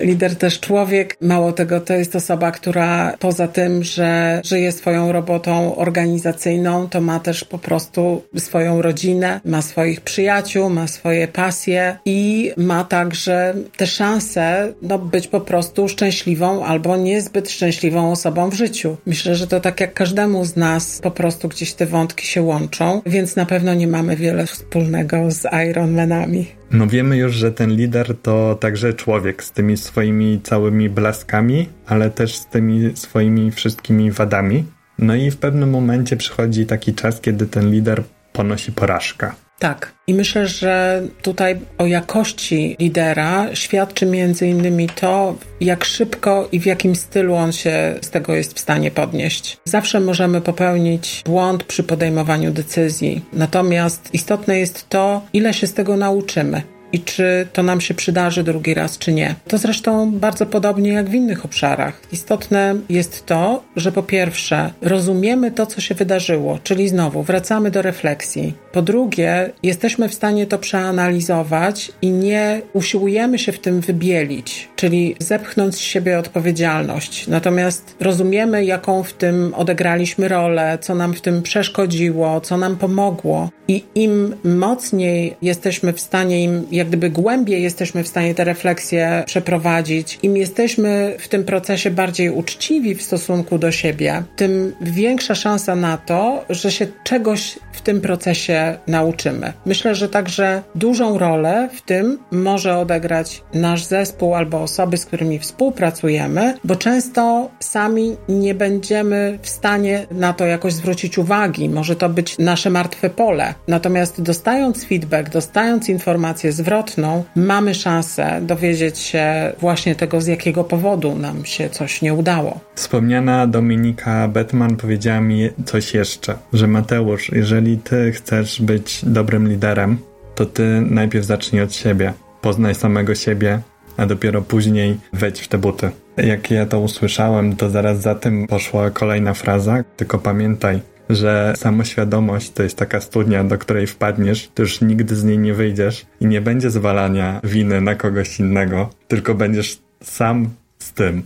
Lider 0.00 0.36
też 0.36 0.60
człowiek. 0.60 1.16
Mało 1.20 1.52
tego, 1.52 1.80
to 1.80 1.94
jest 1.94 2.16
osoba, 2.16 2.50
która 2.50 3.16
poza 3.18 3.48
tym, 3.48 3.84
że 3.84 4.40
żyje 4.44 4.72
swoją 4.72 5.12
robotą 5.12 5.76
organizacyjną, 5.76 6.88
to 6.88 7.00
ma 7.00 7.20
też 7.20 7.44
po 7.44 7.58
prostu 7.58 8.22
swoją 8.36 8.82
rodzinę, 8.82 9.40
ma 9.44 9.62
swoich 9.62 10.00
przyjaciół, 10.00 10.70
ma 10.70 10.86
swoje 10.86 11.28
pasje 11.28 11.96
i 12.04 12.52
ma 12.56 12.84
także 12.84 13.54
te 13.76 13.86
szanse 13.86 14.72
no, 14.82 14.98
być 14.98 15.28
po 15.28 15.40
prostu 15.40 15.88
szczęśliwą 15.88 16.64
albo 16.64 16.96
niezbyt 16.96 17.50
szczęśliwą 17.50 18.12
osobą 18.12 18.50
w 18.50 18.54
życiu. 18.54 18.96
Myślę, 19.06 19.34
że 19.34 19.46
to 19.46 19.60
tak 19.60 19.80
jak 19.80 19.94
każdemu 19.94 20.44
z 20.44 20.56
nas 20.56 21.00
po 21.02 21.10
prostu 21.10 21.48
gdzieś 21.48 21.72
te 21.72 21.86
wątki 21.86 22.26
się 22.26 22.42
łączą, 22.42 23.02
więc 23.06 23.36
na 23.36 23.46
pewno 23.46 23.74
nie 23.74 23.86
mamy 23.86 24.16
wiele 24.16 24.46
wspólnego 24.46 25.30
z 25.30 25.46
Ironmanami. 25.70 26.59
No 26.72 26.86
wiemy 26.86 27.16
już, 27.16 27.34
że 27.34 27.52
ten 27.52 27.70
lider 27.70 28.18
to 28.22 28.54
także 28.60 28.94
człowiek 28.94 29.44
z 29.44 29.50
tymi 29.50 29.76
swoimi 29.76 30.40
całymi 30.42 30.90
blaskami, 30.90 31.68
ale 31.86 32.10
też 32.10 32.36
z 32.36 32.46
tymi 32.46 32.96
swoimi 32.96 33.50
wszystkimi 33.50 34.10
wadami. 34.10 34.64
No 34.98 35.14
i 35.14 35.30
w 35.30 35.36
pewnym 35.36 35.70
momencie 35.70 36.16
przychodzi 36.16 36.66
taki 36.66 36.94
czas, 36.94 37.20
kiedy 37.20 37.46
ten 37.46 37.70
lider 37.70 38.02
ponosi 38.32 38.72
porażkę. 38.72 39.32
Tak. 39.60 39.92
I 40.06 40.14
myślę, 40.14 40.46
że 40.46 41.02
tutaj 41.22 41.58
o 41.78 41.86
jakości 41.86 42.76
lidera 42.78 43.54
świadczy 43.54 44.06
między 44.06 44.46
innymi 44.46 44.88
to, 44.88 45.36
jak 45.60 45.84
szybko 45.84 46.48
i 46.52 46.60
w 46.60 46.66
jakim 46.66 46.96
stylu 46.96 47.34
on 47.34 47.52
się 47.52 47.94
z 48.02 48.10
tego 48.10 48.34
jest 48.34 48.54
w 48.54 48.60
stanie 48.60 48.90
podnieść. 48.90 49.58
Zawsze 49.64 50.00
możemy 50.00 50.40
popełnić 50.40 51.22
błąd 51.26 51.64
przy 51.64 51.82
podejmowaniu 51.82 52.50
decyzji. 52.50 53.24
Natomiast 53.32 54.08
istotne 54.12 54.58
jest 54.58 54.88
to, 54.88 55.22
ile 55.32 55.54
się 55.54 55.66
z 55.66 55.74
tego 55.74 55.96
nauczymy 55.96 56.62
i 56.92 57.00
czy 57.00 57.46
to 57.52 57.62
nam 57.62 57.80
się 57.80 57.94
przydarzy 57.94 58.44
drugi 58.44 58.74
raz, 58.74 58.98
czy 58.98 59.12
nie. 59.12 59.34
To 59.48 59.58
zresztą 59.58 60.12
bardzo 60.12 60.46
podobnie 60.46 60.92
jak 60.92 61.08
w 61.08 61.14
innych 61.14 61.44
obszarach. 61.44 62.00
Istotne 62.12 62.74
jest 62.88 63.26
to, 63.26 63.62
że 63.76 63.92
po 63.92 64.02
pierwsze 64.02 64.72
rozumiemy 64.82 65.50
to, 65.50 65.66
co 65.66 65.80
się 65.80 65.94
wydarzyło, 65.94 66.58
czyli 66.62 66.88
znowu 66.88 67.22
wracamy 67.22 67.70
do 67.70 67.82
refleksji. 67.82 68.54
Po 68.72 68.82
drugie, 68.82 69.50
jesteśmy 69.62 70.08
w 70.08 70.14
stanie 70.14 70.46
to 70.46 70.58
przeanalizować 70.58 71.92
i 72.02 72.10
nie 72.10 72.62
usiłujemy 72.72 73.38
się 73.38 73.52
w 73.52 73.58
tym 73.58 73.80
wybielić, 73.80 74.68
czyli 74.76 75.16
zepchnąć 75.18 75.74
z 75.74 75.78
siebie 75.78 76.18
odpowiedzialność. 76.18 77.26
Natomiast 77.26 77.96
rozumiemy, 78.00 78.64
jaką 78.64 79.02
w 79.02 79.12
tym 79.12 79.54
odegraliśmy 79.56 80.28
rolę, 80.28 80.78
co 80.80 80.94
nam 80.94 81.14
w 81.14 81.20
tym 81.20 81.42
przeszkodziło, 81.42 82.40
co 82.40 82.56
nam 82.56 82.76
pomogło, 82.76 83.50
i 83.68 83.84
im 83.94 84.34
mocniej 84.44 85.36
jesteśmy 85.42 85.92
w 85.92 86.00
stanie 86.00 86.44
im 86.44 86.66
jak 86.80 86.88
gdyby 86.88 87.10
głębiej 87.10 87.62
jesteśmy 87.62 88.04
w 88.04 88.08
stanie 88.08 88.34
te 88.34 88.44
refleksje 88.44 89.22
przeprowadzić, 89.26 90.18
im 90.22 90.36
jesteśmy 90.36 91.16
w 91.18 91.28
tym 91.28 91.44
procesie 91.44 91.90
bardziej 91.90 92.30
uczciwi 92.30 92.94
w 92.94 93.02
stosunku 93.02 93.58
do 93.58 93.72
siebie, 93.72 94.22
tym 94.36 94.72
większa 94.80 95.34
szansa 95.34 95.76
na 95.76 95.96
to, 95.96 96.44
że 96.50 96.72
się 96.72 96.86
czegoś 97.04 97.58
w 97.72 97.80
tym 97.80 98.00
procesie 98.00 98.78
nauczymy. 98.86 99.52
Myślę, 99.66 99.94
że 99.94 100.08
także 100.08 100.62
dużą 100.74 101.18
rolę 101.18 101.68
w 101.74 101.82
tym 101.82 102.18
może 102.30 102.78
odegrać 102.78 103.42
nasz 103.54 103.84
zespół 103.84 104.34
albo 104.34 104.62
osoby, 104.62 104.96
z 104.96 105.06
którymi 105.06 105.38
współpracujemy, 105.38 106.54
bo 106.64 106.76
często 106.76 107.50
sami 107.60 108.16
nie 108.28 108.54
będziemy 108.54 109.38
w 109.42 109.48
stanie 109.48 110.06
na 110.10 110.32
to 110.32 110.46
jakoś 110.46 110.72
zwrócić 110.72 111.18
uwagi. 111.18 111.68
Może 111.68 111.96
to 111.96 112.08
być 112.08 112.38
nasze 112.38 112.70
martwe 112.70 113.10
pole. 113.10 113.54
Natomiast 113.68 114.22
dostając 114.22 114.84
feedback, 114.84 115.30
dostając 115.30 115.88
informacje 115.88 116.52
zwrotne, 116.52 116.69
zwrotną, 116.70 117.24
mamy 117.36 117.74
szansę 117.74 118.40
dowiedzieć 118.42 118.98
się 118.98 119.52
właśnie 119.60 119.94
tego, 119.94 120.20
z 120.20 120.26
jakiego 120.26 120.64
powodu 120.64 121.14
nam 121.14 121.44
się 121.44 121.68
coś 121.70 122.02
nie 122.02 122.14
udało. 122.14 122.60
Wspomniana 122.74 123.46
Dominika 123.46 124.28
Betman 124.28 124.76
powiedziała 124.76 125.20
mi 125.20 125.48
coś 125.64 125.94
jeszcze, 125.94 126.34
że 126.52 126.66
Mateusz, 126.66 127.32
jeżeli 127.32 127.78
ty 127.78 128.12
chcesz 128.12 128.62
być 128.62 129.00
dobrym 129.02 129.48
liderem, 129.48 129.98
to 130.34 130.46
ty 130.46 130.62
najpierw 130.80 131.24
zacznij 131.24 131.62
od 131.62 131.74
siebie. 131.74 132.12
Poznaj 132.40 132.74
samego 132.74 133.14
siebie, 133.14 133.60
a 133.96 134.06
dopiero 134.06 134.42
później 134.42 134.96
wejdź 135.12 135.40
w 135.40 135.48
te 135.48 135.58
buty. 135.58 135.90
Jak 136.16 136.50
ja 136.50 136.66
to 136.66 136.80
usłyszałem, 136.80 137.56
to 137.56 137.70
zaraz 137.70 138.00
za 138.00 138.14
tym 138.14 138.46
poszła 138.46 138.90
kolejna 138.90 139.34
fraza, 139.34 139.84
tylko 139.96 140.18
pamiętaj, 140.18 140.80
że 141.10 141.52
samoświadomość 141.56 142.50
to 142.50 142.62
jest 142.62 142.76
taka 142.76 143.00
studnia, 143.00 143.44
do 143.44 143.58
której 143.58 143.86
wpadniesz, 143.86 144.50
to 144.54 144.62
już 144.62 144.80
nigdy 144.80 145.16
z 145.16 145.24
niej 145.24 145.38
nie 145.38 145.54
wyjdziesz 145.54 146.06
i 146.20 146.26
nie 146.26 146.40
będzie 146.40 146.70
zwalania 146.70 147.40
winy 147.44 147.80
na 147.80 147.94
kogoś 147.94 148.40
innego, 148.40 148.90
tylko 149.08 149.34
będziesz 149.34 149.78
sam 150.02 150.48
z 150.78 150.92
tym. 150.92 151.22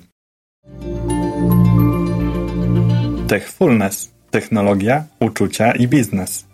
Techfulness. 3.29 4.14
Technologia, 4.31 5.05
uczucia 5.20 5.73
i 5.73 5.88
biznes. 5.88 6.54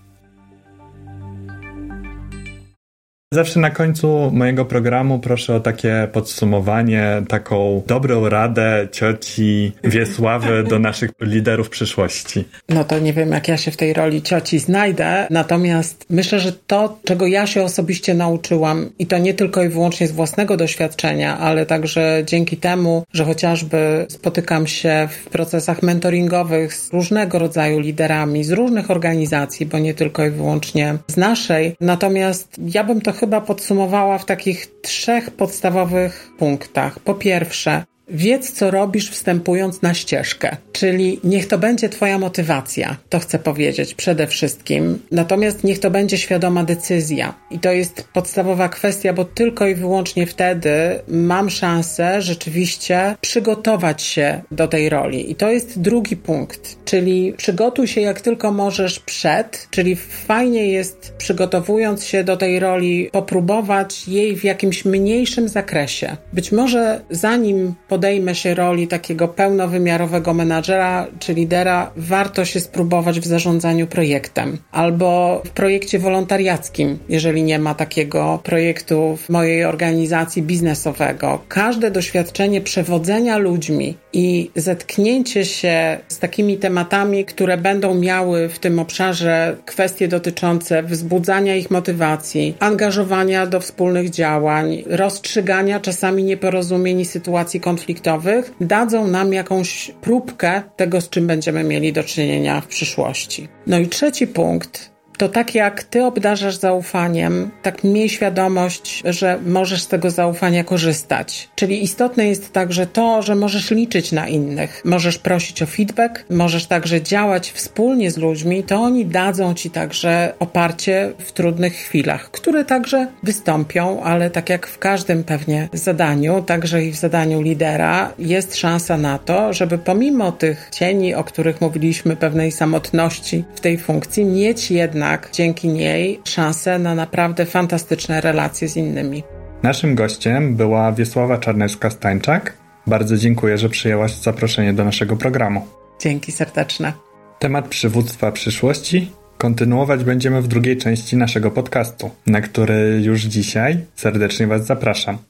Zawsze 3.34 3.60
na 3.60 3.70
końcu 3.70 4.30
mojego 4.32 4.64
programu 4.64 5.18
proszę 5.18 5.56
o 5.56 5.60
takie 5.60 6.08
podsumowanie, 6.12 7.22
taką 7.28 7.82
dobrą 7.86 8.28
radę 8.28 8.88
cioci 8.92 9.72
Wiesławy 9.84 10.64
do 10.64 10.78
naszych 10.78 11.10
liderów 11.20 11.68
przyszłości. 11.68 12.44
No 12.68 12.84
to 12.84 12.98
nie 12.98 13.12
wiem, 13.12 13.32
jak 13.32 13.48
ja 13.48 13.56
się 13.56 13.70
w 13.70 13.76
tej 13.76 13.92
roli 13.92 14.22
cioci 14.22 14.58
znajdę, 14.58 15.26
natomiast 15.30 16.06
myślę, 16.10 16.40
że 16.40 16.52
to, 16.52 16.98
czego 17.04 17.26
ja 17.26 17.46
się 17.46 17.62
osobiście 17.62 18.14
nauczyłam 18.14 18.90
i 18.98 19.06
to 19.06 19.18
nie 19.18 19.34
tylko 19.34 19.62
i 19.62 19.68
wyłącznie 19.68 20.08
z 20.08 20.12
własnego 20.12 20.56
doświadczenia, 20.56 21.38
ale 21.38 21.66
także 21.66 22.22
dzięki 22.26 22.56
temu, 22.56 23.04
że 23.12 23.24
chociażby 23.24 24.06
spotykam 24.08 24.66
się 24.66 25.08
w 25.10 25.30
procesach 25.30 25.82
mentoringowych 25.82 26.74
z 26.74 26.92
różnego 26.92 27.38
rodzaju 27.38 27.80
liderami, 27.80 28.44
z 28.44 28.50
różnych 28.50 28.90
organizacji, 28.90 29.66
bo 29.66 29.78
nie 29.78 29.94
tylko 29.94 30.26
i 30.26 30.30
wyłącznie 30.30 30.96
z 31.06 31.16
naszej. 31.16 31.76
Natomiast 31.80 32.56
ja 32.58 32.84
bym 32.84 33.00
to 33.00 33.19
chyba 33.20 33.40
podsumowała 33.40 34.18
w 34.18 34.24
takich 34.24 34.66
trzech 34.83 35.30
podstawowych 35.30 36.30
punktach. 36.38 36.98
Po 36.98 37.14
pierwsze, 37.14 37.85
wiedz, 38.10 38.52
co 38.52 38.70
robisz 38.70 39.10
wstępując 39.10 39.82
na 39.82 39.94
ścieżkę. 39.94 40.56
Czyli 40.72 41.20
niech 41.24 41.48
to 41.48 41.58
będzie 41.58 41.88
Twoja 41.88 42.18
motywacja, 42.18 42.96
to 43.08 43.18
chcę 43.18 43.38
powiedzieć 43.38 43.94
przede 43.94 44.26
wszystkim. 44.26 44.98
Natomiast 45.10 45.64
niech 45.64 45.78
to 45.78 45.90
będzie 45.90 46.18
świadoma 46.18 46.64
decyzja. 46.64 47.34
I 47.50 47.58
to 47.58 47.72
jest 47.72 48.04
podstawowa 48.12 48.68
kwestia, 48.68 49.12
bo 49.12 49.24
tylko 49.24 49.66
i 49.66 49.74
wyłącznie 49.74 50.26
wtedy 50.26 50.70
mam 51.08 51.50
szansę 51.50 52.22
rzeczywiście 52.22 53.16
przygotować 53.20 54.02
się 54.02 54.42
do 54.50 54.68
tej 54.68 54.88
roli. 54.88 55.30
I 55.30 55.34
to 55.34 55.50
jest 55.50 55.80
drugi 55.80 56.16
punkt, 56.16 56.84
czyli 56.84 57.34
przygotuj 57.36 57.88
się 57.88 58.00
jak 58.00 58.20
tylko 58.20 58.52
możesz 58.52 59.00
przed, 59.00 59.68
czyli 59.70 59.96
fajnie 59.96 60.66
jest 60.66 61.14
przygotowując 61.18 62.04
się 62.04 62.24
do 62.24 62.36
tej 62.36 62.60
roli 62.60 63.10
popróbować 63.12 64.08
jej 64.08 64.36
w 64.36 64.44
jakimś 64.44 64.84
mniejszym 64.84 65.48
zakresie. 65.48 66.16
Być 66.32 66.52
może 66.52 67.00
zanim 67.10 67.74
podejmę 68.00 68.34
się 68.34 68.54
roli 68.54 68.88
takiego 68.88 69.28
pełnowymiarowego 69.28 70.34
menadżera 70.34 71.06
czy 71.18 71.34
lidera, 71.34 71.90
warto 71.96 72.44
się 72.44 72.60
spróbować 72.60 73.20
w 73.20 73.26
zarządzaniu 73.26 73.86
projektem 73.86 74.58
albo 74.72 75.42
w 75.46 75.50
projekcie 75.50 75.98
wolontariackim, 75.98 76.98
jeżeli 77.08 77.42
nie 77.42 77.58
ma 77.58 77.74
takiego 77.74 78.40
projektu 78.42 79.16
w 79.16 79.28
mojej 79.28 79.64
organizacji 79.64 80.42
biznesowego. 80.42 81.40
Każde 81.48 81.90
doświadczenie 81.90 82.60
przewodzenia 82.60 83.38
ludźmi 83.38 83.96
i 84.12 84.50
zetknięcie 84.56 85.44
się 85.44 85.98
z 86.08 86.18
takimi 86.18 86.56
tematami, 86.56 87.24
które 87.24 87.56
będą 87.56 87.94
miały 87.94 88.48
w 88.48 88.58
tym 88.58 88.78
obszarze 88.78 89.56
kwestie 89.66 90.08
dotyczące 90.08 90.82
wzbudzania 90.82 91.56
ich 91.56 91.70
motywacji, 91.70 92.54
angażowania 92.60 93.46
do 93.46 93.60
wspólnych 93.60 94.10
działań, 94.10 94.84
rozstrzygania 94.86 95.80
czasami 95.80 96.24
nieporozumień 96.24 97.00
i 97.00 97.04
sytuacji 97.04 97.60
konfliktowych, 97.90 98.53
dadzą 98.61 99.07
nam 99.07 99.33
jakąś 99.33 99.90
próbkę 100.00 100.62
tego, 100.76 101.00
z 101.00 101.09
czym 101.09 101.26
będziemy 101.26 101.64
mieli 101.64 101.92
do 101.92 102.05
czynienia 102.05 102.61
w 102.61 102.66
przyszłości. 102.66 103.48
No 103.66 103.79
i 103.79 103.88
trzeci 103.88 104.26
punkt 104.26 104.89
to 105.20 105.28
tak 105.28 105.54
jak 105.54 105.83
ty 105.83 106.04
obdarzasz 106.04 106.56
zaufaniem, 106.56 107.50
tak 107.62 107.85
miej 107.85 108.09
świadomość, 108.09 109.02
że 109.04 109.38
możesz 109.46 109.83
z 109.83 109.88
tego 109.88 110.11
zaufania 110.11 110.64
korzystać. 110.64 111.48
Czyli 111.54 111.83
istotne 111.83 112.28
jest 112.28 112.52
także 112.52 112.87
to, 112.87 113.22
że 113.22 113.35
możesz 113.35 113.70
liczyć 113.70 114.12
na 114.12 114.28
innych, 114.28 114.83
możesz 114.85 115.18
prosić 115.18 115.62
o 115.62 115.66
feedback, 115.66 116.24
możesz 116.30 116.66
także 116.66 117.02
działać 117.02 117.50
wspólnie 117.50 118.11
z 118.11 118.16
ludźmi, 118.16 118.62
to 118.62 118.76
oni 118.76 119.06
dadzą 119.06 119.54
ci 119.54 119.70
także 119.70 120.33
oparcie 120.38 121.12
w 121.18 121.33
trudnych 121.33 121.74
chwilach, 121.74 122.30
które 122.30 122.64
także 122.64 123.06
wystąpią, 123.22 124.02
ale 124.02 124.30
tak 124.30 124.48
jak 124.48 124.66
w 124.66 124.78
każdym 124.78 125.24
pewnie 125.24 125.68
zadaniu, 125.72 126.42
także 126.42 126.85
i 126.85 126.92
w 126.92 126.96
zadaniu 126.96 127.42
lidera, 127.42 128.12
jest 128.18 128.56
szansa 128.56 128.96
na 128.96 129.18
to, 129.18 129.52
żeby 129.52 129.78
pomimo 129.78 130.33
tych 130.33 130.68
cieni, 130.72 131.14
o 131.14 131.24
których 131.24 131.61
mówiliśmy, 131.61 132.16
pewnej 132.16 132.52
samotności 132.52 133.44
w 133.54 133.61
tej 133.61 133.78
funkcji, 133.78 134.24
mieć 134.24 134.70
jednak 134.70 135.09
jednak 135.10 135.30
dzięki 135.32 135.68
niej 135.68 136.20
szansę 136.24 136.78
na 136.78 136.94
naprawdę 136.94 137.46
fantastyczne 137.46 138.20
relacje 138.20 138.68
z 138.68 138.76
innymi. 138.76 139.22
Naszym 139.62 139.94
gościem 139.94 140.56
była 140.56 140.92
Wiesława 140.92 141.38
Czarnecka-Stańczak. 141.38 142.40
Bardzo 142.86 143.16
dziękuję, 143.16 143.58
że 143.58 143.68
przyjęłaś 143.68 144.12
zaproszenie 144.14 144.72
do 144.72 144.84
naszego 144.84 145.16
programu. 145.16 145.66
Dzięki 146.00 146.32
serdeczne. 146.32 146.92
Temat 147.38 147.68
przywództwa 147.68 148.32
przyszłości 148.32 149.12
kontynuować 149.38 150.04
będziemy 150.04 150.42
w 150.42 150.48
drugiej 150.48 150.76
części 150.76 151.16
naszego 151.16 151.50
podcastu, 151.50 152.10
na 152.26 152.40
który 152.40 153.00
już 153.02 153.20
dzisiaj 153.22 153.78
serdecznie 153.94 154.46
Was 154.46 154.66
zapraszam. 154.66 155.29